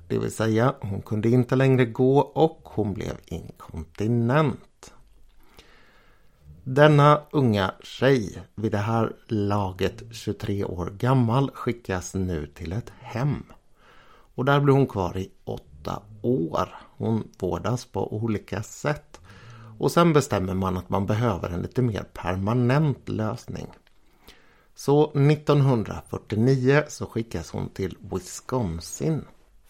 Det 0.08 0.18
vill 0.18 0.32
säga 0.32 0.74
hon 0.80 1.02
kunde 1.02 1.28
inte 1.28 1.56
längre 1.56 1.84
gå 1.84 2.18
och 2.18 2.60
hon 2.64 2.94
blev 2.94 3.16
inkontinent. 3.26 4.92
Denna 6.64 7.22
unga 7.30 7.74
tjej, 7.82 8.42
vid 8.54 8.72
det 8.72 8.78
här 8.78 9.16
laget 9.26 10.02
23 10.10 10.64
år 10.64 10.86
gammal, 10.86 11.50
skickas 11.50 12.14
nu 12.14 12.46
till 12.46 12.72
ett 12.72 12.92
hem. 13.00 13.44
Och 14.34 14.44
där 14.44 14.60
blir 14.60 14.74
hon 14.74 14.86
kvar 14.86 15.16
i 15.16 15.30
åtta 15.44 16.02
år. 16.22 16.68
Hon 16.96 17.28
vårdas 17.38 17.84
på 17.84 18.14
olika 18.14 18.62
sätt. 18.62 19.20
Och 19.78 19.92
sen 19.92 20.12
bestämmer 20.12 20.54
man 20.54 20.76
att 20.76 20.88
man 20.88 21.06
behöver 21.06 21.50
en 21.50 21.62
lite 21.62 21.82
mer 21.82 22.02
permanent 22.02 23.08
lösning. 23.08 23.66
Så 24.74 25.04
1949 25.04 26.82
så 26.88 27.06
skickas 27.06 27.50
hon 27.50 27.68
till 27.68 27.96
Wisconsin. 28.12 29.24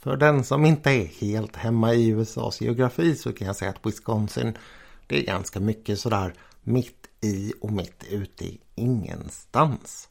För 0.07 0.17
den 0.17 0.45
som 0.45 0.65
inte 0.65 0.91
är 0.91 1.05
helt 1.05 1.57
hemma 1.57 1.95
i 1.95 2.09
USAs 2.09 2.61
geografi 2.61 3.17
så 3.17 3.33
kan 3.33 3.47
jag 3.47 3.57
säga 3.57 3.71
att 3.71 3.87
Wisconsin 3.87 4.59
det 5.07 5.19
är 5.19 5.23
ganska 5.23 5.61
mycket 5.61 5.99
sådär 5.99 6.35
mitt 6.63 7.07
i 7.21 7.53
och 7.61 7.73
mitt 7.73 8.05
ute 8.11 8.45
i 8.45 8.61
ingenstans. 8.75 10.09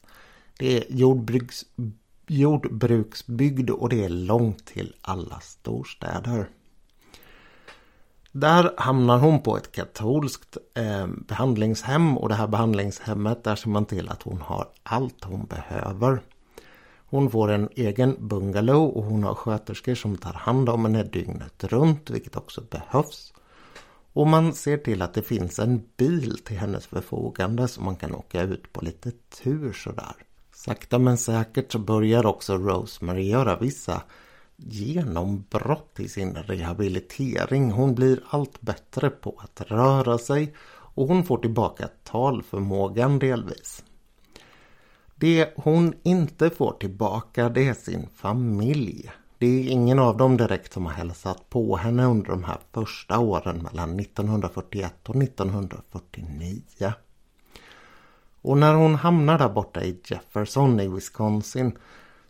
Det 0.58 0.76
är 0.76 0.84
jordbruks, 0.88 1.64
jordbruksbygd 2.26 3.70
och 3.70 3.88
det 3.88 4.04
är 4.04 4.08
långt 4.08 4.66
till 4.66 4.94
alla 5.00 5.40
storstäder. 5.40 6.48
Där 8.32 8.74
hamnar 8.76 9.18
hon 9.18 9.42
på 9.42 9.56
ett 9.56 9.72
katolskt 9.72 10.56
eh, 10.74 11.06
behandlingshem 11.06 12.18
och 12.18 12.28
det 12.28 12.34
här 12.34 12.48
behandlingshemmet 12.48 13.44
där 13.44 13.56
ser 13.56 13.68
man 13.68 13.84
till 13.84 14.08
att 14.08 14.22
hon 14.22 14.40
har 14.40 14.68
allt 14.82 15.24
hon 15.24 15.46
behöver. 15.46 16.22
Hon 17.08 17.30
får 17.30 17.50
en 17.50 17.68
egen 17.74 18.28
bungalow 18.28 18.90
och 18.96 19.04
hon 19.04 19.24
har 19.24 19.34
sköterskor 19.34 19.94
som 19.94 20.16
tar 20.16 20.32
hand 20.32 20.68
om 20.68 20.84
henne 20.84 21.02
dygnet 21.02 21.64
runt 21.64 22.10
vilket 22.10 22.36
också 22.36 22.60
behövs. 22.70 23.32
Och 24.12 24.26
man 24.26 24.52
ser 24.52 24.76
till 24.76 25.02
att 25.02 25.14
det 25.14 25.22
finns 25.22 25.58
en 25.58 25.82
bil 25.96 26.38
till 26.44 26.58
hennes 26.58 26.86
förfogande 26.86 27.68
så 27.68 27.80
man 27.80 27.96
kan 27.96 28.14
åka 28.14 28.42
ut 28.42 28.72
på 28.72 28.84
lite 28.84 29.10
tur 29.42 29.72
sådär. 29.72 30.14
Sakta 30.54 30.98
men 30.98 31.18
säkert 31.18 31.72
så 31.72 31.78
börjar 31.78 32.26
också 32.26 32.56
Rosemary 32.56 33.28
göra 33.28 33.56
vissa 33.56 34.02
genombrott 34.56 36.00
i 36.00 36.08
sin 36.08 36.34
rehabilitering. 36.34 37.70
Hon 37.70 37.94
blir 37.94 38.20
allt 38.28 38.60
bättre 38.60 39.10
på 39.10 39.40
att 39.44 39.60
röra 39.70 40.18
sig 40.18 40.54
och 40.68 41.08
hon 41.08 41.24
får 41.24 41.38
tillbaka 41.38 41.88
talförmågan 42.04 43.18
delvis. 43.18 43.84
Det 45.18 45.52
hon 45.56 45.94
inte 46.02 46.50
får 46.50 46.72
tillbaka 46.72 47.48
det 47.48 47.68
är 47.68 47.74
sin 47.74 48.08
familj. 48.14 49.10
Det 49.38 49.46
är 49.46 49.68
ingen 49.68 49.98
av 49.98 50.16
dem 50.16 50.36
direkt 50.36 50.72
som 50.72 50.86
har 50.86 50.92
hälsat 50.92 51.50
på 51.50 51.76
henne 51.76 52.04
under 52.04 52.30
de 52.30 52.44
här 52.44 52.58
första 52.72 53.18
åren 53.18 53.58
mellan 53.62 54.00
1941 54.00 55.08
och 55.08 55.16
1949. 55.16 56.92
Och 58.42 58.58
när 58.58 58.74
hon 58.74 58.94
hamnar 58.94 59.38
där 59.38 59.48
borta 59.48 59.82
i 59.82 60.00
Jefferson 60.04 60.80
i 60.80 60.88
Wisconsin 60.88 61.78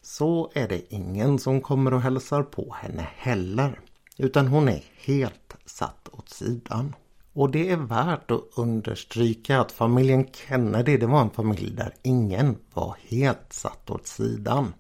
så 0.02 0.50
är 0.54 0.68
det 0.68 0.94
ingen 0.94 1.38
som 1.38 1.60
kommer 1.60 1.94
och 1.94 2.02
hälsar 2.02 2.42
på 2.42 2.74
henne 2.80 3.08
heller. 3.16 3.80
Utan 4.16 4.46
hon 4.46 4.68
är 4.68 4.82
helt 4.96 5.56
satt 5.64 6.08
åt 6.12 6.28
sidan. 6.28 6.94
Och 7.36 7.50
det 7.50 7.70
är 7.70 7.76
värt 7.76 8.30
att 8.30 8.42
understryka 8.56 9.60
att 9.60 9.72
familjen 9.72 10.26
Kennedy 10.32 10.96
det 10.96 11.06
var 11.06 11.20
en 11.20 11.30
familj 11.30 11.76
där 11.76 11.94
ingen 12.02 12.56
var 12.74 12.96
helt 13.08 13.52
satt 13.52 13.90
åt 13.90 14.06
sidan. 14.06 14.74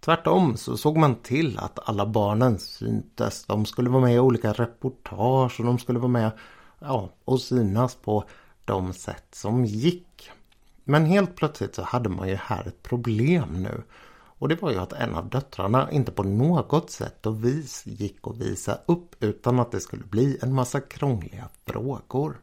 Tvärtom 0.00 0.56
så 0.56 0.76
såg 0.76 0.96
man 0.96 1.14
till 1.14 1.58
att 1.58 1.88
alla 1.88 2.06
barnen 2.06 2.58
syntes. 2.58 3.44
De 3.44 3.66
skulle 3.66 3.90
vara 3.90 4.02
med 4.02 4.14
i 4.14 4.18
olika 4.18 4.52
reportage 4.52 5.60
och 5.60 5.66
de 5.66 5.78
skulle 5.78 5.98
vara 5.98 6.08
med 6.08 6.30
ja, 6.78 7.10
och 7.24 7.40
synas 7.40 7.94
på 7.94 8.24
de 8.64 8.92
sätt 8.92 9.28
som 9.32 9.64
gick. 9.64 10.30
Men 10.84 11.04
helt 11.04 11.36
plötsligt 11.36 11.74
så 11.74 11.82
hade 11.82 12.08
man 12.08 12.28
ju 12.28 12.36
här 12.36 12.68
ett 12.68 12.82
problem 12.82 13.62
nu. 13.62 13.82
Och 14.38 14.48
det 14.48 14.62
var 14.62 14.70
ju 14.70 14.78
att 14.78 14.92
en 14.92 15.14
av 15.14 15.28
döttrarna 15.28 15.90
inte 15.92 16.12
på 16.12 16.22
något 16.22 16.90
sätt 16.90 17.26
och 17.26 17.44
vis 17.44 17.82
gick 17.86 18.18
att 18.22 18.36
visa 18.36 18.78
upp 18.86 19.16
utan 19.20 19.60
att 19.60 19.72
det 19.72 19.80
skulle 19.80 20.04
bli 20.04 20.38
en 20.42 20.54
massa 20.54 20.80
krångliga 20.80 21.48
frågor. 21.66 22.40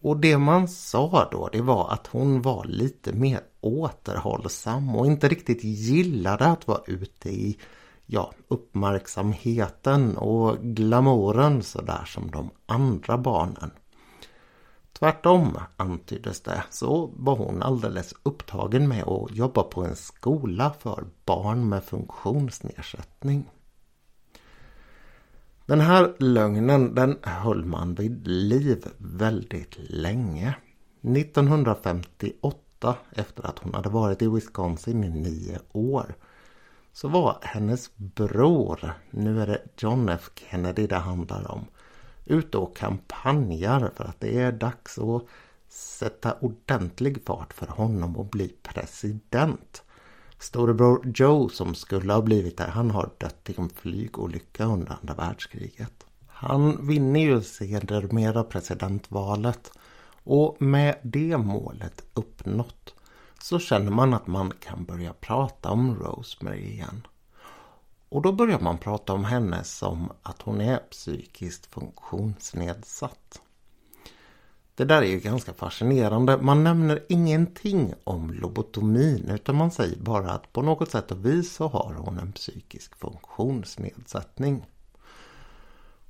Och 0.00 0.16
det 0.16 0.38
man 0.38 0.68
sa 0.68 1.28
då 1.32 1.48
det 1.52 1.62
var 1.62 1.92
att 1.92 2.06
hon 2.06 2.42
var 2.42 2.64
lite 2.64 3.12
mer 3.12 3.40
återhållsam 3.60 4.96
och 4.96 5.06
inte 5.06 5.28
riktigt 5.28 5.64
gillade 5.64 6.46
att 6.46 6.66
vara 6.66 6.80
ute 6.86 7.28
i 7.28 7.58
ja, 8.06 8.32
uppmärksamheten 8.48 10.16
och 10.16 10.58
glamouren 10.58 11.62
sådär 11.62 12.04
som 12.04 12.30
de 12.30 12.50
andra 12.66 13.18
barnen. 13.18 13.70
Tvärtom 14.98 15.58
antyddes 15.76 16.40
det 16.40 16.64
så 16.70 17.10
var 17.16 17.36
hon 17.36 17.62
alldeles 17.62 18.14
upptagen 18.22 18.88
med 18.88 19.02
att 19.02 19.36
jobba 19.36 19.62
på 19.62 19.84
en 19.84 19.96
skola 19.96 20.74
för 20.78 21.04
barn 21.24 21.68
med 21.68 21.84
funktionsnedsättning. 21.84 23.50
Den 25.66 25.80
här 25.80 26.14
lögnen 26.18 26.94
den 26.94 27.18
höll 27.22 27.64
man 27.64 27.94
vid 27.94 28.26
liv 28.28 28.86
väldigt 28.98 29.76
länge. 29.90 30.54
1958 31.02 32.94
efter 33.10 33.46
att 33.46 33.58
hon 33.58 33.74
hade 33.74 33.88
varit 33.88 34.22
i 34.22 34.28
Wisconsin 34.28 35.04
i 35.04 35.10
nio 35.10 35.58
år 35.72 36.14
så 36.92 37.08
var 37.08 37.38
hennes 37.42 37.96
bror, 37.96 38.92
nu 39.10 39.42
är 39.42 39.46
det 39.46 39.62
John 39.76 40.08
F 40.08 40.30
Kennedy 40.34 40.86
det 40.86 40.96
handlar 40.96 41.50
om, 41.50 41.66
ute 42.26 42.58
och 42.58 42.76
kampanjar 42.76 43.90
för 43.96 44.04
att 44.04 44.20
det 44.20 44.38
är 44.38 44.52
dags 44.52 44.98
att 44.98 45.22
sätta 45.68 46.32
ordentlig 46.40 47.24
fart 47.26 47.52
för 47.52 47.66
honom 47.66 48.20
att 48.20 48.30
bli 48.30 48.54
president. 48.62 49.82
Storebror 50.38 51.12
Joe 51.14 51.48
som 51.48 51.74
skulle 51.74 52.12
ha 52.12 52.22
blivit 52.22 52.56
det, 52.56 52.64
han 52.64 52.90
har 52.90 53.10
dött 53.18 53.50
i 53.50 53.54
en 53.58 53.68
flygolycka 53.68 54.64
under 54.64 54.96
andra 55.00 55.14
världskriget. 55.14 56.06
Han 56.26 56.86
vinner 56.86 57.20
ju 57.20 57.42
sedermera 57.42 58.44
presidentvalet 58.44 59.72
och 60.24 60.62
med 60.62 60.98
det 61.02 61.38
målet 61.38 62.04
uppnått 62.14 62.94
så 63.42 63.58
känner 63.58 63.90
man 63.90 64.14
att 64.14 64.26
man 64.26 64.52
kan 64.60 64.84
börja 64.84 65.12
prata 65.12 65.70
om 65.70 65.94
Rosemary 65.94 66.72
igen. 66.72 67.06
Och 68.08 68.22
då 68.22 68.32
börjar 68.32 68.60
man 68.60 68.78
prata 68.78 69.12
om 69.12 69.24
henne 69.24 69.64
som 69.64 70.12
att 70.22 70.42
hon 70.42 70.60
är 70.60 70.78
psykiskt 70.78 71.66
funktionsnedsatt. 71.66 73.40
Det 74.74 74.84
där 74.84 75.02
är 75.02 75.06
ju 75.06 75.20
ganska 75.20 75.52
fascinerande. 75.52 76.38
Man 76.38 76.64
nämner 76.64 77.04
ingenting 77.08 77.94
om 78.04 78.32
lobotomin 78.32 79.30
utan 79.30 79.56
man 79.56 79.70
säger 79.70 79.96
bara 79.96 80.30
att 80.30 80.52
på 80.52 80.62
något 80.62 80.90
sätt 80.90 81.10
och 81.10 81.26
vis 81.26 81.54
så 81.54 81.68
har 81.68 81.94
hon 81.94 82.18
en 82.18 82.32
psykisk 82.32 82.96
funktionsnedsättning. 82.96 84.66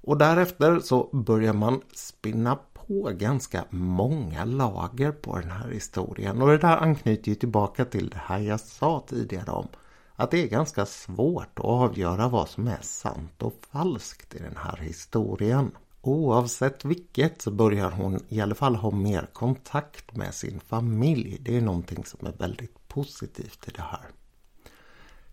Och 0.01 0.19
därefter 0.19 0.81
så 0.81 1.09
börjar 1.13 1.53
man 1.53 1.81
spinna 1.95 2.59
på 2.73 3.11
ganska 3.13 3.65
många 3.71 4.45
lager 4.45 5.13
på 5.13 5.39
den 5.39 5.51
här 5.51 5.69
historien. 5.71 6.43
Och 6.43 6.49
det 6.49 6.59
där 6.59 6.77
anknyter 6.77 7.29
ju 7.29 7.35
tillbaka 7.35 7.85
till 7.85 8.09
det 8.09 8.21
här 8.25 8.39
jag 8.39 8.61
sa 8.61 9.05
tidigare 9.09 9.51
om 9.51 9.69
att 10.17 10.31
det 10.31 10.43
är 10.43 10.49
ganska 10.49 10.87
svårt 10.87 11.59
att 11.59 11.65
avgöra 11.65 12.29
vad 12.29 12.49
som 12.49 12.69
är 12.69 12.81
sant 12.81 13.43
och 13.43 13.55
falskt 13.71 14.35
i 14.35 14.39
den 14.39 14.57
här 14.57 14.77
historien. 14.77 15.71
Oavsett 16.01 16.85
vilket 16.85 17.43
så 17.43 17.51
börjar 17.51 17.91
hon 17.91 18.25
i 18.29 18.41
alla 18.41 18.55
fall 18.55 18.77
ha 18.77 18.91
mer 18.91 19.29
kontakt 19.33 20.17
med 20.17 20.35
sin 20.35 20.61
familj. 20.61 21.39
Det 21.41 21.57
är 21.57 21.61
någonting 21.61 22.05
som 22.05 22.27
är 22.27 22.33
väldigt 22.33 22.89
positivt 22.89 23.69
i 23.69 23.71
det 23.71 23.83
här. 23.83 24.07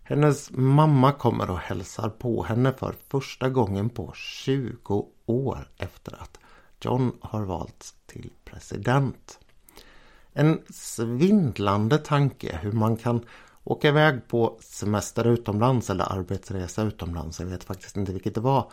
Hennes 0.02 0.50
mamma 0.50 1.12
kommer 1.12 1.50
och 1.50 1.58
hälsar 1.58 2.08
på 2.08 2.42
henne 2.42 2.72
för 2.72 2.94
första 3.08 3.48
gången 3.48 3.90
på 3.90 4.12
20 4.14 5.08
år 5.26 5.68
efter 5.76 6.22
att 6.22 6.38
John 6.80 7.12
har 7.20 7.42
valts 7.42 7.94
till 8.06 8.30
president. 8.44 9.38
En 10.32 10.62
svindlande 10.70 11.98
tanke 11.98 12.58
hur 12.62 12.72
man 12.72 12.96
kan 12.96 13.24
åka 13.64 13.88
iväg 13.88 14.28
på 14.28 14.58
semester 14.60 15.26
utomlands 15.26 15.90
eller 15.90 16.12
arbetsresa 16.12 16.82
utomlands, 16.82 17.40
jag 17.40 17.46
vet 17.46 17.64
faktiskt 17.64 17.96
inte 17.96 18.12
vilket 18.12 18.34
det 18.34 18.40
var. 18.40 18.70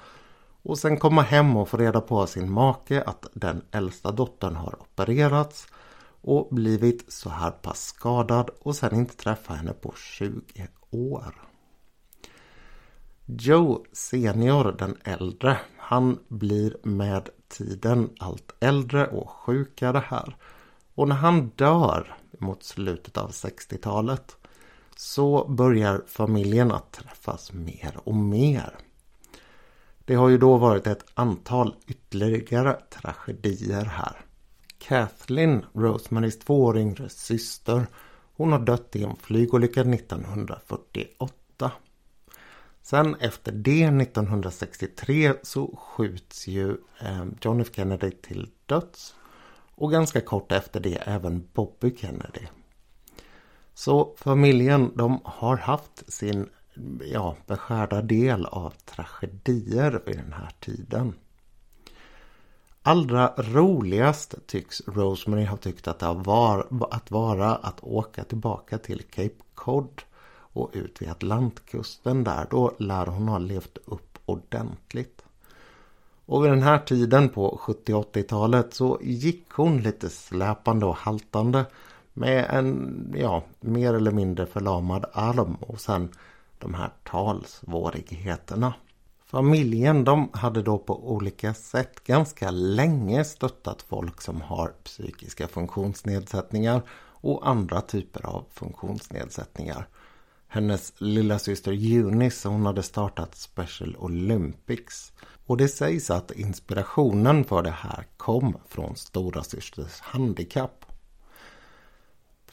Och 0.64 0.78
sen 0.78 0.98
komma 0.98 1.22
hem 1.22 1.58
och 1.58 1.70
få 1.70 1.78
reda 1.78 2.02
på 2.02 2.22
av 2.22 2.26
sin 2.26 2.52
make 2.52 3.04
att 3.04 3.26
den 3.34 3.62
äldsta 3.72 4.12
dottern 4.12 4.56
har 4.56 4.82
opererats 4.82 5.68
och 6.22 6.48
blivit 6.52 7.14
så 7.14 7.30
här 7.30 7.52
pass 7.52 7.84
skadad 7.84 8.50
och 8.60 8.76
sen 8.76 8.96
inte 8.96 9.16
träffa 9.16 9.54
henne 9.54 9.74
på 9.74 9.94
20 9.96 10.68
år. 10.90 11.48
Joe 13.26 13.86
senior, 13.92 14.76
den 14.80 14.98
äldre, 15.04 15.58
han 15.78 16.20
blir 16.28 16.76
med 16.84 17.30
tiden 17.48 18.10
allt 18.20 18.56
äldre 18.60 19.08
och 19.08 19.30
sjukare 19.30 20.04
här. 20.08 20.36
Och 20.96 21.08
när 21.08 21.16
han 21.16 21.50
dör 21.50 22.18
mot 22.40 22.64
slutet 22.64 23.18
av 23.18 23.32
60-talet 23.32 24.38
så 24.96 25.48
börjar 25.48 26.04
familjen 26.08 26.72
att 26.72 26.92
träffas 26.92 27.54
mer 27.54 27.98
och 28.04 28.16
mer. 28.16 28.76
Det 30.06 30.16
har 30.16 30.30
ju 30.30 30.38
då 30.38 30.58
varit 30.58 30.88
ett 30.88 31.06
antal 31.14 31.76
ytterligare 31.88 32.80
tragedier 32.90 33.86
här. 33.86 34.16
Kathleen, 34.78 35.66
Rosemarys 35.74 36.40
två 36.40 36.64
år 36.64 36.78
yngre 36.78 37.10
syster, 37.10 37.88
hon 38.36 38.52
har 38.52 38.60
dött 38.60 38.96
i 38.96 39.04
en 39.04 39.16
flygolycka 39.16 39.82
1948. 39.82 41.72
Sen 42.82 43.16
efter 43.16 43.52
det 43.52 43.84
1963 43.84 45.34
så 45.44 45.76
skjuts 45.78 46.48
ju 46.48 46.78
eh, 47.00 47.26
John 47.42 47.62
F 47.62 47.68
Kennedy 47.72 48.12
till 48.12 48.50
döds. 48.66 49.16
Och 49.76 49.92
ganska 49.92 50.22
kort 50.22 50.52
efter 50.52 50.80
det 50.80 50.96
även 50.96 51.48
Bobby 51.54 51.96
Kennedy. 51.98 52.48
Så 53.74 54.14
familjen 54.18 54.92
de 54.96 55.20
har 55.24 55.58
haft 55.58 56.14
sin 56.14 56.50
ja, 57.12 57.36
beskärda 57.48 58.02
del 58.02 58.46
av 58.46 58.74
tragedier 58.86 60.02
vid 60.06 60.18
den 60.18 60.34
här 60.34 60.52
tiden. 60.60 61.14
Allra 62.84 63.34
roligast 63.38 64.36
tycks 64.48 64.82
Rosemary 64.88 65.46
ha 65.46 65.58
tyckt 65.58 65.88
att 65.88 66.00
det 66.00 66.14
var 66.14 66.68
att 66.92 67.12
vara 67.12 67.56
att 67.56 67.84
åka 67.84 68.24
tillbaka 68.24 68.78
till 68.78 69.04
Cape 69.04 69.44
Cod 69.56 70.02
och 70.54 70.70
ut 70.74 71.02
vid 71.02 71.10
Atlantkusten 71.10 72.24
där. 72.24 72.48
Då 72.50 72.76
lär 72.80 73.06
hon 73.06 73.28
ha 73.28 73.38
levt 73.38 73.78
upp 73.86 74.20
ordentligt. 74.26 75.22
Och 76.26 76.44
vid 76.44 76.52
den 76.52 76.64
här 76.64 76.80
tiden 76.80 77.30
på 77.30 77.60
70-80-talet 77.62 78.74
så 78.74 79.00
gick 79.02 79.52
hon 79.52 79.78
lite 79.78 80.10
släpande 80.10 80.86
och 80.86 80.96
haltande 80.96 81.66
med 82.14 82.46
en, 82.50 83.14
ja, 83.18 83.44
mer 83.60 83.94
eller 83.94 84.12
mindre 84.12 84.46
förlamad 84.46 85.06
arm 85.14 85.56
och 85.56 85.82
sen 85.82 86.10
de 86.58 86.74
här 86.74 86.90
talsvårigheterna. 87.04 88.74
Familjen 89.26 90.04
de 90.04 90.30
hade 90.34 90.62
då 90.62 90.78
på 90.78 91.12
olika 91.12 91.54
sätt 91.54 92.04
ganska 92.04 92.52
länge 92.52 93.24
stöttat 93.24 93.82
folk 93.82 94.22
som 94.22 94.42
har 94.42 94.68
psykiska 94.84 95.48
funktionsnedsättningar 95.48 96.82
och 97.22 97.50
andra 97.50 97.82
typer 97.82 98.26
av 98.26 98.46
funktionsnedsättningar. 98.52 99.88
Hennes 100.48 100.94
lilla 100.98 101.40
syster 101.40 101.72
Eunice 101.72 102.50
hon 102.50 102.66
hade 102.66 102.84
startat 102.84 103.36
Special 103.36 103.96
Olympics. 104.00 105.12
Och 105.46 105.58
det 105.58 105.68
sägs 105.68 106.10
att 106.10 106.32
inspirationen 106.32 107.44
för 107.44 107.62
det 107.62 107.76
här 107.78 108.06
kom 108.18 108.58
från 108.68 108.96
stora 108.96 109.44
systers 109.44 110.00
handikapp. 110.00 110.86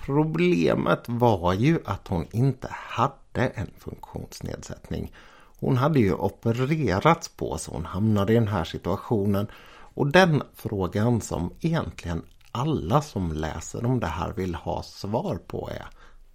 Problemet 0.08 1.04
var 1.06 1.52
ju 1.52 1.78
att 1.84 2.08
hon 2.08 2.26
inte 2.30 2.68
hade 2.70 3.48
en 3.54 3.70
funktionsnedsättning. 3.78 5.12
Hon 5.60 5.76
hade 5.76 6.00
ju 6.00 6.12
opererats 6.12 7.28
på 7.28 7.58
så 7.58 7.72
hon 7.72 7.84
hamnade 7.84 8.32
i 8.32 8.34
den 8.34 8.48
här 8.48 8.64
situationen. 8.64 9.46
Och 9.94 10.06
den 10.06 10.42
frågan 10.54 11.20
som 11.20 11.52
egentligen 11.60 12.22
alla 12.52 13.02
som 13.02 13.32
läser 13.32 13.84
om 13.84 14.00
det 14.00 14.06
här 14.06 14.32
vill 14.32 14.54
ha 14.54 14.82
svar 14.82 15.36
på 15.46 15.70
är 15.70 15.86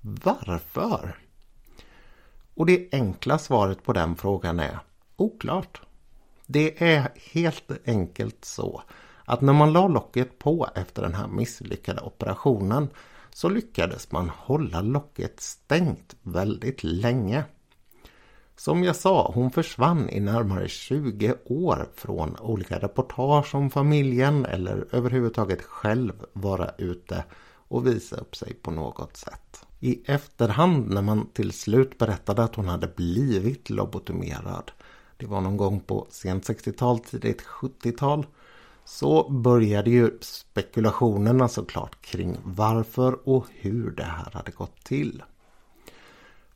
Varför? 0.02 1.20
Och 2.56 2.66
det 2.66 2.90
enkla 2.92 3.38
svaret 3.38 3.84
på 3.84 3.94
den 3.94 4.16
frågan 4.16 4.60
är 4.60 4.80
oklart. 5.16 5.82
Det 6.46 6.84
är 6.94 7.12
helt 7.34 7.72
enkelt 7.86 8.46
så 8.46 8.82
att 9.26 9.42
när 9.42 9.54
man 9.54 9.74
la 9.74 9.88
locket 9.88 10.40
på 10.40 10.68
efter 10.76 11.02
den 11.02 11.14
här 11.14 11.28
misslyckade 11.28 12.02
operationen 12.02 12.90
så 13.34 13.50
lyckades 13.50 14.12
man 14.12 14.30
hålla 14.30 14.82
locket 14.82 15.40
stängt 15.40 16.16
väldigt 16.22 16.84
länge. 16.84 17.44
Som 18.56 18.84
jag 18.84 18.96
sa, 18.96 19.32
hon 19.36 19.52
försvann 19.52 20.10
i 20.10 20.20
närmare 20.20 20.68
20 20.68 21.36
år 21.46 21.90
från 21.96 22.38
olika 22.40 22.80
reportage 22.80 23.56
om 23.56 23.70
familjen 23.70 24.46
eller 24.46 24.88
överhuvudtaget 24.92 25.62
själv 25.62 26.26
vara 26.34 26.72
ute 26.78 27.24
och 27.68 27.88
visa 27.88 28.16
upp 28.16 28.36
sig 28.36 28.54
på 28.54 28.72
något 28.72 29.18
sätt. 29.18 29.66
I 29.80 30.02
efterhand 30.06 30.90
när 30.90 31.02
man 31.02 31.28
till 31.34 31.52
slut 31.52 31.98
berättade 31.98 32.44
att 32.44 32.56
hon 32.56 32.68
hade 32.68 32.88
blivit 32.88 33.70
lobotomerad, 33.70 34.72
det 35.18 35.26
var 35.26 35.42
någon 35.42 35.58
gång 35.58 35.80
på 35.80 36.08
sent 36.10 36.50
60-tal, 36.50 37.00
tidigt 37.00 37.42
70-tal, 37.42 38.26
så 38.86 39.30
började 39.30 39.90
ju 39.90 40.18
spekulationerna 40.22 41.48
såklart 41.48 42.02
kring 42.02 42.38
varför 42.44 43.30
och 43.30 43.46
hur 43.52 43.92
det 43.92 44.04
här 44.04 44.32
hade 44.34 44.52
gått 44.52 44.84
till. 44.84 45.24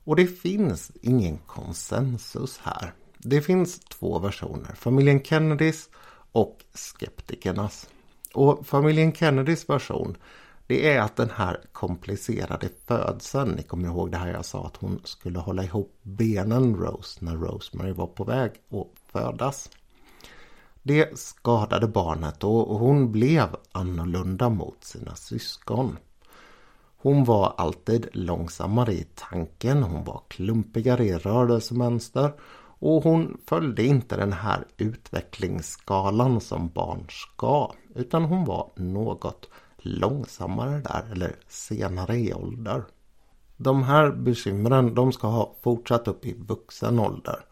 Och 0.03 0.15
det 0.15 0.27
finns 0.27 0.91
ingen 1.01 1.37
konsensus 1.37 2.59
här. 2.63 2.93
Det 3.17 3.41
finns 3.41 3.79
två 3.79 4.19
versioner, 4.19 4.75
familjen 4.75 5.23
Kennedys 5.23 5.89
och 6.31 6.63
skeptikernas. 6.73 7.89
Och 8.33 8.67
familjen 8.67 9.13
Kennedys 9.13 9.69
version 9.69 10.17
det 10.67 10.93
är 10.93 11.01
att 11.01 11.15
den 11.15 11.29
här 11.29 11.61
komplicerade 11.71 12.69
födseln, 12.87 13.51
ni 13.51 13.63
kommer 13.63 13.87
ihåg 13.87 14.11
det 14.11 14.17
här 14.17 14.33
jag 14.33 14.45
sa 14.45 14.65
att 14.65 14.77
hon 14.77 15.01
skulle 15.03 15.39
hålla 15.39 15.63
ihop 15.63 15.99
benen 16.01 16.75
Rose 16.75 17.25
när 17.25 17.35
Rosemary 17.35 17.91
var 17.91 18.07
på 18.07 18.23
väg 18.23 18.51
att 18.69 19.11
födas. 19.11 19.69
Det 20.87 21.19
skadade 21.19 21.87
barnet 21.87 22.43
och 22.43 22.79
hon 22.79 23.11
blev 23.11 23.55
annorlunda 23.71 24.49
mot 24.49 24.83
sina 24.83 25.15
syskon. 25.15 25.97
Hon 26.97 27.23
var 27.23 27.53
alltid 27.57 28.07
långsammare 28.13 28.93
i 28.93 29.07
tanken, 29.15 29.83
hon 29.83 30.03
var 30.03 30.21
klumpigare 30.27 31.05
i 31.05 31.13
rörelsemönster 31.13 32.33
och 32.79 33.03
hon 33.03 33.37
följde 33.45 33.83
inte 33.83 34.17
den 34.17 34.33
här 34.33 34.65
utvecklingsskalan 34.77 36.41
som 36.41 36.69
barn 36.69 37.05
ska 37.09 37.71
utan 37.95 38.23
hon 38.23 38.45
var 38.45 38.71
något 38.75 39.49
långsammare 39.77 40.79
där 40.79 41.11
eller 41.11 41.35
senare 41.47 42.15
i 42.15 42.33
ålder. 42.33 42.83
De 43.57 43.83
här 43.83 44.11
bekymren 44.11 44.95
de 44.95 45.11
ska 45.11 45.27
ha 45.27 45.55
fortsatt 45.61 46.07
upp 46.07 46.25
i 46.25 46.35
vuxen 46.47 46.99
ålder. 46.99 47.45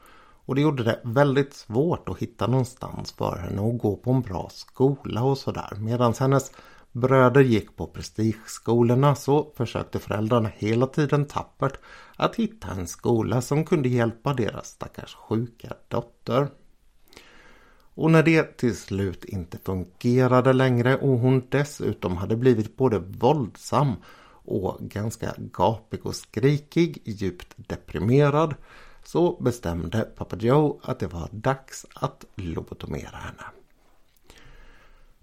Och 0.45 0.55
det 0.55 0.61
gjorde 0.61 0.83
det 0.83 0.99
väldigt 1.03 1.53
svårt 1.53 2.09
att 2.09 2.17
hitta 2.17 2.47
någonstans 2.47 3.11
för 3.11 3.37
henne 3.37 3.61
och 3.61 3.77
gå 3.77 3.95
på 3.95 4.11
en 4.11 4.21
bra 4.21 4.49
skola 4.51 5.23
och 5.23 5.37
sådär. 5.37 5.77
Medan 5.79 6.13
hennes 6.19 6.51
bröder 6.91 7.41
gick 7.41 7.75
på 7.75 7.87
prestigeskolorna 7.87 9.15
så 9.15 9.51
försökte 9.55 9.99
föräldrarna 9.99 10.49
hela 10.55 10.87
tiden 10.87 11.25
tappert 11.25 11.79
att 12.15 12.35
hitta 12.35 12.67
en 12.67 12.87
skola 12.87 13.41
som 13.41 13.65
kunde 13.65 13.89
hjälpa 13.89 14.33
deras 14.33 14.67
stackars 14.67 15.15
sjuka 15.15 15.73
dotter. 15.87 16.47
Och 17.97 18.11
när 18.11 18.23
det 18.23 18.57
till 18.57 18.77
slut 18.77 19.25
inte 19.25 19.57
fungerade 19.57 20.53
längre 20.53 20.97
och 20.97 21.19
hon 21.19 21.47
dessutom 21.49 22.17
hade 22.17 22.35
blivit 22.35 22.77
både 22.77 22.99
våldsam 22.99 23.93
och 24.45 24.77
ganska 24.79 25.33
gapig 25.37 26.05
och 26.05 26.15
skrikig, 26.15 27.01
djupt 27.05 27.53
deprimerad 27.57 28.55
så 29.07 29.37
bestämde 29.41 30.01
pappa 30.01 30.35
Joe 30.35 30.79
att 30.83 30.99
det 30.99 31.07
var 31.07 31.29
dags 31.31 31.85
att 31.93 32.25
lobotomera 32.35 33.17
henne. 33.17 33.43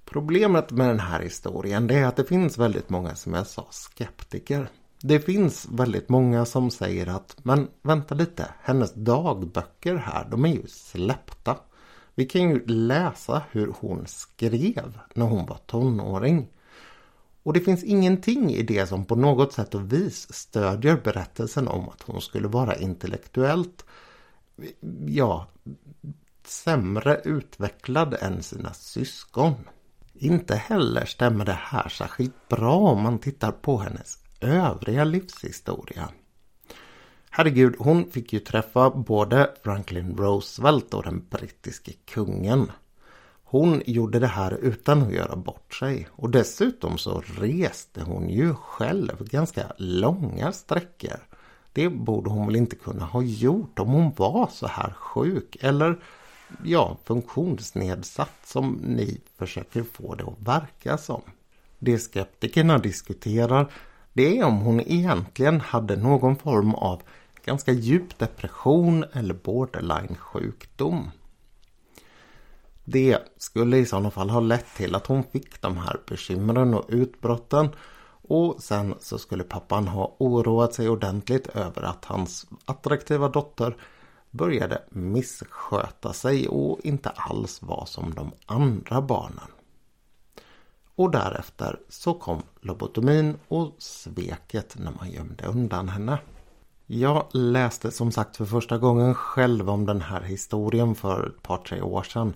Problemet 0.04 0.70
med 0.70 0.88
den 0.88 1.00
här 1.00 1.20
historien 1.20 1.90
är 1.90 2.06
att 2.06 2.16
det 2.16 2.24
finns 2.24 2.58
väldigt 2.58 2.90
många 2.90 3.14
som 3.14 3.34
jag 3.34 3.46
sa 3.46 3.66
skeptiker. 3.70 4.68
Det 5.00 5.20
finns 5.20 5.66
väldigt 5.70 6.08
många 6.08 6.44
som 6.44 6.70
säger 6.70 7.06
att 7.06 7.36
men 7.42 7.68
vänta 7.82 8.14
lite, 8.14 8.48
hennes 8.62 8.94
dagböcker 8.94 9.96
här 9.96 10.28
de 10.30 10.44
är 10.44 10.54
ju 10.54 10.66
släppta. 10.66 11.56
Vi 12.14 12.24
kan 12.24 12.42
ju 12.50 12.66
läsa 12.66 13.42
hur 13.50 13.74
hon 13.80 14.06
skrev 14.06 14.98
när 15.14 15.26
hon 15.26 15.46
var 15.46 15.58
tonåring. 15.66 16.48
Och 17.42 17.52
det 17.52 17.60
finns 17.60 17.84
ingenting 17.84 18.50
i 18.50 18.62
det 18.62 18.86
som 18.86 19.04
på 19.04 19.16
något 19.16 19.52
sätt 19.52 19.74
och 19.74 19.92
vis 19.92 20.32
stödjer 20.32 21.00
berättelsen 21.04 21.68
om 21.68 21.88
att 21.88 22.02
hon 22.02 22.20
skulle 22.20 22.48
vara 22.48 22.76
intellektuellt, 22.76 23.84
ja, 25.06 25.46
sämre 26.44 27.20
utvecklad 27.24 28.16
än 28.20 28.42
sina 28.42 28.72
syskon. 28.72 29.54
Inte 30.14 30.54
heller 30.54 31.04
stämmer 31.04 31.44
det 31.44 31.58
här 31.60 31.88
särskilt 31.88 32.48
bra 32.48 32.76
om 32.76 33.02
man 33.02 33.18
tittar 33.18 33.52
på 33.52 33.78
hennes 33.78 34.18
övriga 34.40 35.04
livshistoria. 35.04 36.08
Herregud, 37.30 37.74
hon 37.78 38.10
fick 38.10 38.32
ju 38.32 38.38
träffa 38.38 38.90
både 38.90 39.54
Franklin 39.62 40.16
Roosevelt 40.16 40.94
och 40.94 41.02
den 41.02 41.26
brittiske 41.30 41.92
kungen. 41.92 42.70
Hon 43.52 43.82
gjorde 43.86 44.18
det 44.18 44.26
här 44.26 44.58
utan 44.62 45.02
att 45.02 45.12
göra 45.12 45.36
bort 45.36 45.74
sig 45.74 46.08
och 46.12 46.30
dessutom 46.30 46.98
så 46.98 47.22
reste 47.26 48.02
hon 48.02 48.28
ju 48.28 48.54
själv 48.54 49.24
ganska 49.24 49.72
långa 49.76 50.52
sträckor. 50.52 51.18
Det 51.72 51.88
borde 51.88 52.30
hon 52.30 52.46
väl 52.46 52.56
inte 52.56 52.76
kunna 52.76 53.04
ha 53.04 53.22
gjort 53.22 53.78
om 53.78 53.88
hon 53.88 54.12
var 54.16 54.48
så 54.52 54.66
här 54.66 54.92
sjuk 54.92 55.56
eller 55.60 55.98
ja, 56.64 56.96
funktionsnedsatt 57.04 58.38
som 58.44 58.72
ni 58.72 59.20
försöker 59.38 59.82
få 59.82 60.14
det 60.14 60.24
att 60.24 60.48
verka 60.48 60.98
som. 60.98 61.22
Det 61.78 61.98
skeptikerna 61.98 62.78
diskuterar 62.78 63.72
det 64.12 64.38
är 64.38 64.44
om 64.44 64.58
hon 64.58 64.80
egentligen 64.80 65.60
hade 65.60 65.96
någon 65.96 66.36
form 66.36 66.74
av 66.74 67.02
ganska 67.44 67.72
djup 67.72 68.18
depression 68.18 69.04
eller 69.12 69.34
borderline 69.34 70.16
sjukdom. 70.18 71.10
Det 72.84 73.18
skulle 73.36 73.76
i 73.76 73.86
sådana 73.86 74.10
fall 74.10 74.30
ha 74.30 74.40
lett 74.40 74.74
till 74.76 74.94
att 74.94 75.06
hon 75.06 75.24
fick 75.24 75.60
de 75.60 75.76
här 75.76 76.00
bekymren 76.08 76.74
och 76.74 76.84
utbrotten 76.88 77.68
och 78.28 78.62
sen 78.62 78.94
så 79.00 79.18
skulle 79.18 79.44
pappan 79.44 79.88
ha 79.88 80.16
oroat 80.18 80.74
sig 80.74 80.88
ordentligt 80.88 81.46
över 81.46 81.82
att 81.82 82.04
hans 82.04 82.46
attraktiva 82.64 83.28
dotter 83.28 83.76
började 84.30 84.82
missköta 84.90 86.12
sig 86.12 86.48
och 86.48 86.80
inte 86.84 87.10
alls 87.10 87.62
var 87.62 87.84
som 87.86 88.14
de 88.14 88.32
andra 88.46 89.02
barnen. 89.02 89.48
Och 90.94 91.10
därefter 91.10 91.80
så 91.88 92.14
kom 92.14 92.42
lobotomin 92.60 93.36
och 93.48 93.74
sveket 93.78 94.76
när 94.78 94.92
man 94.98 95.10
gömde 95.10 95.44
undan 95.44 95.88
henne. 95.88 96.18
Jag 96.86 97.26
läste 97.32 97.90
som 97.90 98.12
sagt 98.12 98.36
för 98.36 98.44
första 98.44 98.78
gången 98.78 99.14
själv 99.14 99.70
om 99.70 99.86
den 99.86 100.00
här 100.00 100.20
historien 100.20 100.94
för 100.94 101.26
ett 101.26 101.42
par 101.42 101.58
tre 101.58 101.82
år 101.82 102.02
sedan. 102.02 102.34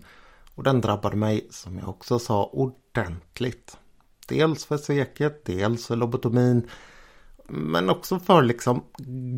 Och 0.56 0.62
den 0.62 0.80
drabbade 0.80 1.16
mig, 1.16 1.46
som 1.50 1.78
jag 1.78 1.88
också 1.88 2.18
sa, 2.18 2.44
ordentligt. 2.44 3.78
Dels 4.28 4.64
för 4.64 4.76
sveket, 4.76 5.44
dels 5.44 5.86
för 5.86 5.96
lobotomin. 5.96 6.68
Men 7.48 7.90
också 7.90 8.18
för 8.18 8.42
liksom 8.42 8.84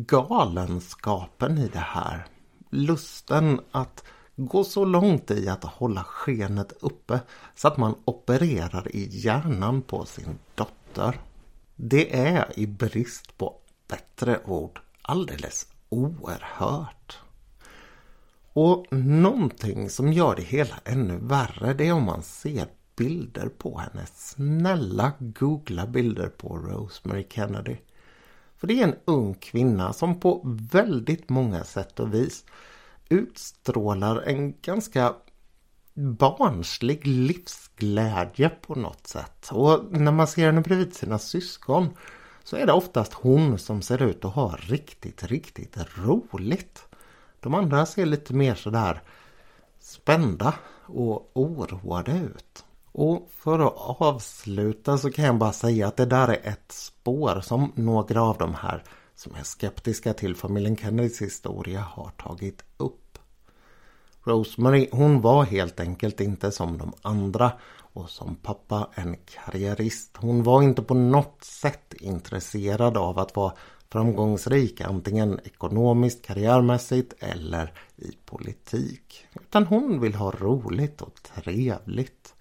galenskapen 0.07 1.57
i 1.57 1.67
det 1.67 1.79
här. 1.79 2.25
Lusten 2.69 3.59
att 3.71 4.03
gå 4.35 4.63
så 4.63 4.85
långt 4.85 5.31
i 5.31 5.49
att 5.49 5.63
hålla 5.63 6.03
skenet 6.03 6.73
uppe 6.79 7.19
så 7.55 7.67
att 7.67 7.77
man 7.77 7.95
opererar 8.05 8.95
i 8.95 9.07
hjärnan 9.11 9.81
på 9.81 10.05
sin 10.05 10.39
dotter. 10.55 11.21
Det 11.75 12.17
är 12.17 12.59
i 12.59 12.67
brist 12.67 13.37
på 13.37 13.55
bättre 13.87 14.39
ord 14.45 14.79
alldeles 15.01 15.67
oerhört. 15.89 17.19
Och 18.61 18.85
någonting 18.93 19.89
som 19.89 20.13
gör 20.13 20.35
det 20.35 20.41
hela 20.41 20.75
ännu 20.85 21.17
värre 21.21 21.73
det 21.73 21.87
är 21.87 21.93
om 21.93 22.03
man 22.03 22.23
ser 22.23 22.67
bilder 22.95 23.49
på 23.49 23.77
henne. 23.77 24.05
Snälla 24.15 25.11
googla 25.19 25.87
bilder 25.87 26.27
på 26.27 26.57
Rosemary 26.57 27.27
Kennedy. 27.29 27.77
För 28.57 28.67
det 28.67 28.79
är 28.79 28.83
en 28.83 28.95
ung 29.05 29.33
kvinna 29.33 29.93
som 29.93 30.19
på 30.19 30.41
väldigt 30.71 31.29
många 31.29 31.63
sätt 31.63 31.99
och 31.99 32.13
vis 32.13 32.45
utstrålar 33.09 34.21
en 34.21 34.53
ganska 34.61 35.15
barnslig 35.93 37.07
livsglädje 37.07 38.49
på 38.49 38.75
något 38.75 39.07
sätt. 39.07 39.49
Och 39.51 39.85
när 39.91 40.11
man 40.11 40.27
ser 40.27 40.45
henne 40.45 40.61
bredvid 40.61 40.93
sina 40.93 41.19
syskon 41.19 41.89
så 42.43 42.55
är 42.55 42.65
det 42.65 42.73
oftast 42.73 43.13
hon 43.13 43.59
som 43.59 43.81
ser 43.81 44.01
ut 44.01 44.25
att 44.25 44.35
ha 44.35 44.55
riktigt, 44.59 45.23
riktigt 45.23 45.77
roligt. 45.95 46.88
De 47.39 47.53
andra 47.53 47.85
ser 47.85 48.05
lite 48.05 48.33
mer 48.33 48.55
sådär 48.55 49.01
spända 49.79 50.53
och 50.85 51.31
oroade 51.33 52.11
ut. 52.11 52.65
Och 52.91 53.29
för 53.35 53.59
att 53.59 53.73
avsluta 54.01 54.97
så 54.97 55.11
kan 55.11 55.25
jag 55.25 55.37
bara 55.37 55.53
säga 55.53 55.87
att 55.87 55.97
det 55.97 56.05
där 56.05 56.27
är 56.27 56.49
ett 56.49 56.71
spår 56.71 57.41
som 57.41 57.71
några 57.75 58.21
av 58.21 58.37
de 58.37 58.55
här 58.55 58.83
som 59.15 59.35
är 59.35 59.43
skeptiska 59.43 60.13
till 60.13 60.35
familjen 60.35 60.77
Kennedys 60.77 61.21
historia 61.21 61.81
har 61.81 62.09
tagit 62.09 62.63
upp. 62.77 63.19
Rosemary 64.23 64.89
hon 64.91 65.21
var 65.21 65.43
helt 65.43 65.79
enkelt 65.79 66.19
inte 66.19 66.51
som 66.51 66.77
de 66.77 66.93
andra 67.01 67.51
och 67.93 68.09
som 68.09 68.35
pappa 68.35 68.89
en 68.95 69.17
karriärist. 69.17 70.17
Hon 70.17 70.43
var 70.43 70.63
inte 70.63 70.81
på 70.81 70.93
något 70.93 71.43
sätt 71.43 71.93
intresserad 71.93 72.97
av 72.97 73.19
att 73.19 73.35
vara 73.35 73.53
framgångsrik 73.91 74.81
antingen 74.81 75.39
ekonomiskt, 75.43 76.25
karriärmässigt 76.25 77.13
eller 77.19 77.73
i 77.95 78.11
politik. 78.25 79.25
Utan 79.33 79.65
hon 79.65 80.01
vill 80.01 80.15
ha 80.15 80.31
roligt 80.31 81.01
och 81.01 81.23
trevligt. 81.23 82.33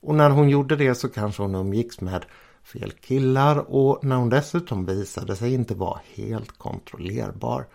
Och 0.00 0.14
när 0.14 0.30
hon 0.30 0.48
gjorde 0.48 0.76
det 0.76 0.94
så 0.94 1.08
kanske 1.08 1.42
hon 1.42 1.54
umgicks 1.54 2.00
med 2.00 2.24
fel 2.62 2.90
killar 2.90 3.58
och 3.58 4.04
när 4.04 4.16
hon 4.16 4.28
dessutom 4.28 4.86
visade 4.86 5.36
sig 5.36 5.54
inte 5.54 5.74
vara 5.74 6.00
helt 6.14 6.58
kontrollerbar 6.58 7.66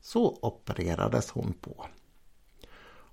så 0.00 0.38
opererades 0.42 1.30
hon 1.30 1.52
på. 1.60 1.86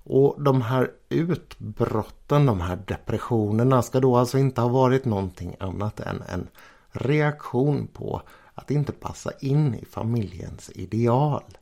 Och 0.05 0.43
de 0.43 0.61
här 0.61 0.91
utbrotten, 1.09 2.45
de 2.45 2.61
här 2.61 2.83
depressionerna 2.87 3.81
ska 3.81 3.99
då 3.99 4.17
alltså 4.17 4.37
inte 4.37 4.61
ha 4.61 4.67
varit 4.67 5.05
någonting 5.05 5.55
annat 5.59 5.99
än 5.99 6.21
en 6.21 6.47
reaktion 6.91 7.87
på 7.87 8.21
att 8.55 8.71
inte 8.71 8.91
passa 8.91 9.31
in 9.39 9.75
i 9.75 9.85
familjens 9.85 10.71
ideal. 10.75 11.57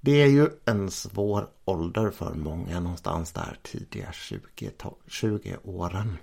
Det 0.00 0.22
är 0.22 0.26
ju 0.26 0.48
en 0.64 0.90
svår 0.90 1.48
ålder 1.64 2.10
för 2.10 2.34
många 2.34 2.80
någonstans 2.80 3.32
där 3.32 3.58
tidiga 3.62 4.12
20, 4.12 4.70
20 5.06 5.56
åren. 5.64 6.16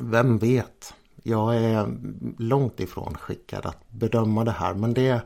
Vem 0.00 0.38
vet? 0.38 0.94
Jag 1.22 1.56
är 1.56 1.98
långt 2.38 2.80
ifrån 2.80 3.14
skickad 3.14 3.66
att 3.66 3.90
bedöma 3.90 4.44
det 4.44 4.50
här 4.50 4.74
men 4.74 4.94
det 4.94 5.08
är 5.08 5.22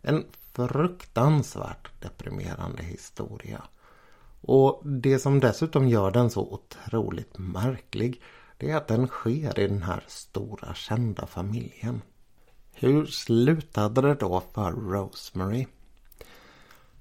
en 0.00 0.24
fruktansvärt 0.52 2.02
deprimerande 2.02 2.82
historia. 2.82 3.62
Och 4.40 4.82
det 4.84 5.18
som 5.18 5.40
dessutom 5.40 5.88
gör 5.88 6.10
den 6.10 6.30
så 6.30 6.40
otroligt 6.40 7.38
märklig 7.38 8.22
det 8.56 8.70
är 8.70 8.76
att 8.76 8.88
den 8.88 9.06
sker 9.06 9.60
i 9.60 9.66
den 9.66 9.82
här 9.82 10.04
stora 10.06 10.74
kända 10.74 11.26
familjen. 11.26 12.02
Hur 12.72 13.06
slutade 13.06 14.00
det 14.00 14.14
då 14.14 14.42
för 14.54 14.72
Rosemary? 14.72 15.66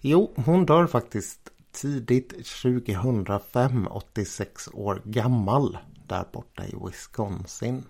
Jo, 0.01 0.33
hon 0.35 0.65
dör 0.65 0.87
faktiskt 0.87 1.51
tidigt 1.71 2.29
2005, 2.45 3.87
86 3.91 4.69
år 4.73 5.01
gammal, 5.05 5.77
där 6.07 6.25
borta 6.31 6.65
i 6.65 6.73
Wisconsin. 6.85 7.83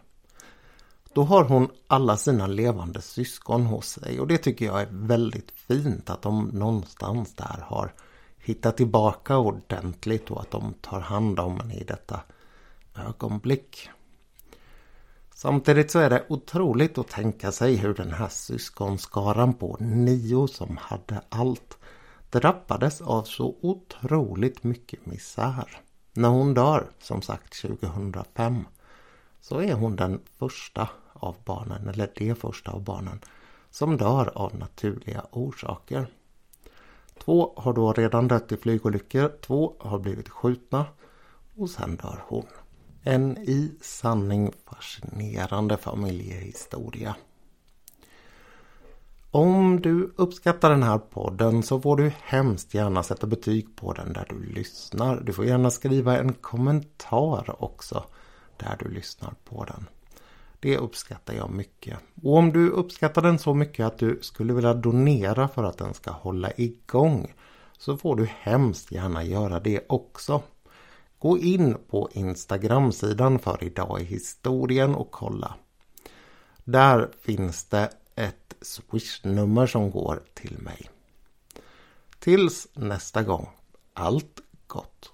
Då 1.13 1.23
har 1.23 1.43
hon 1.43 1.69
alla 1.87 2.17
sina 2.17 2.47
levande 2.47 3.01
syskon 3.01 3.65
hos 3.65 3.87
sig 3.87 4.19
och 4.19 4.27
det 4.27 4.37
tycker 4.37 4.65
jag 4.65 4.81
är 4.81 4.89
väldigt 4.91 5.51
fint 5.51 6.09
att 6.09 6.21
de 6.21 6.47
någonstans 6.47 7.35
där 7.35 7.63
har 7.63 7.93
hittat 8.37 8.77
tillbaka 8.77 9.37
ordentligt 9.37 10.31
och 10.31 10.41
att 10.41 10.51
de 10.51 10.73
tar 10.81 10.99
hand 10.99 11.39
om 11.39 11.59
henne 11.59 11.75
i 11.75 11.83
detta 11.83 12.19
ögonblick. 12.95 13.89
Samtidigt 15.33 15.91
så 15.91 15.99
är 15.99 16.09
det 16.09 16.25
otroligt 16.29 16.97
att 16.97 17.07
tänka 17.07 17.51
sig 17.51 17.75
hur 17.75 17.93
den 17.93 18.11
här 18.11 18.29
syskonskaran 18.29 19.53
på 19.53 19.77
nio 19.79 20.47
som 20.47 20.77
hade 20.77 21.21
allt 21.29 21.77
drabbades 22.29 23.01
av 23.01 23.23
så 23.23 23.55
otroligt 23.61 24.63
mycket 24.63 25.05
misär. 25.05 25.81
När 26.13 26.29
hon 26.29 26.53
dör, 26.53 26.89
som 26.99 27.21
sagt 27.21 27.61
2005, 27.61 28.65
så 29.41 29.61
är 29.61 29.73
hon 29.73 29.95
den 29.95 30.21
första 30.37 30.89
av 31.13 31.35
barnen, 31.45 31.87
eller 31.89 32.11
det 32.15 32.35
första 32.35 32.71
av 32.71 32.83
barnen, 32.83 33.19
som 33.69 33.97
dör 33.97 34.31
av 34.35 34.55
naturliga 34.55 35.25
orsaker. 35.31 36.07
Två 37.25 37.53
har 37.57 37.73
då 37.73 37.93
redan 37.93 38.27
dött 38.27 38.51
i 38.51 38.57
flygolyckor, 38.57 39.31
två 39.41 39.75
har 39.79 39.99
blivit 39.99 40.29
skjutna 40.29 40.85
och 41.55 41.69
sen 41.69 41.95
dör 41.95 42.23
hon. 42.27 42.45
En 43.07 43.37
i 43.37 43.71
sanning 43.81 44.51
fascinerande 44.65 45.77
familjehistoria. 45.77 47.15
Om 49.31 49.81
du 49.81 50.13
uppskattar 50.15 50.69
den 50.69 50.83
här 50.83 50.97
podden 50.97 51.63
så 51.63 51.79
får 51.81 51.97
du 51.97 52.11
hemskt 52.23 52.73
gärna 52.73 53.03
sätta 53.03 53.27
betyg 53.27 53.75
på 53.75 53.93
den 53.93 54.13
där 54.13 54.25
du 54.29 54.53
lyssnar. 54.53 55.19
Du 55.19 55.33
får 55.33 55.45
gärna 55.45 55.71
skriva 55.71 56.17
en 56.17 56.33
kommentar 56.33 57.63
också 57.63 58.03
där 58.57 58.77
du 58.79 58.89
lyssnar 58.89 59.33
på 59.43 59.65
den. 59.65 59.87
Det 60.59 60.77
uppskattar 60.77 61.33
jag 61.33 61.49
mycket. 61.49 61.99
Och 62.23 62.37
om 62.37 62.51
du 62.53 62.69
uppskattar 62.69 63.21
den 63.21 63.39
så 63.39 63.53
mycket 63.53 63.85
att 63.85 63.97
du 63.97 64.19
skulle 64.21 64.53
vilja 64.53 64.73
donera 64.73 65.47
för 65.47 65.63
att 65.63 65.77
den 65.77 65.93
ska 65.93 66.11
hålla 66.11 66.51
igång 66.57 67.33
så 67.77 67.97
får 67.97 68.15
du 68.15 68.25
hemskt 68.39 68.91
gärna 68.91 69.23
göra 69.23 69.59
det 69.59 69.85
också. 69.89 70.41
Gå 71.25 71.37
in 71.37 71.77
på 71.89 72.09
Instagram-sidan 72.11 73.39
för 73.39 73.63
Idag 73.63 74.01
i 74.01 74.03
historien 74.03 74.95
och 74.95 75.11
kolla. 75.11 75.55
Där 76.63 77.09
finns 77.21 77.65
det 77.65 77.89
ett 78.15 78.55
swishnummer 78.61 79.67
som 79.67 79.91
går 79.91 80.23
till 80.33 80.57
mig. 80.57 80.89
Tills 82.19 82.67
nästa 82.73 83.23
gång, 83.23 83.49
allt 83.93 84.41
gott! 84.67 84.95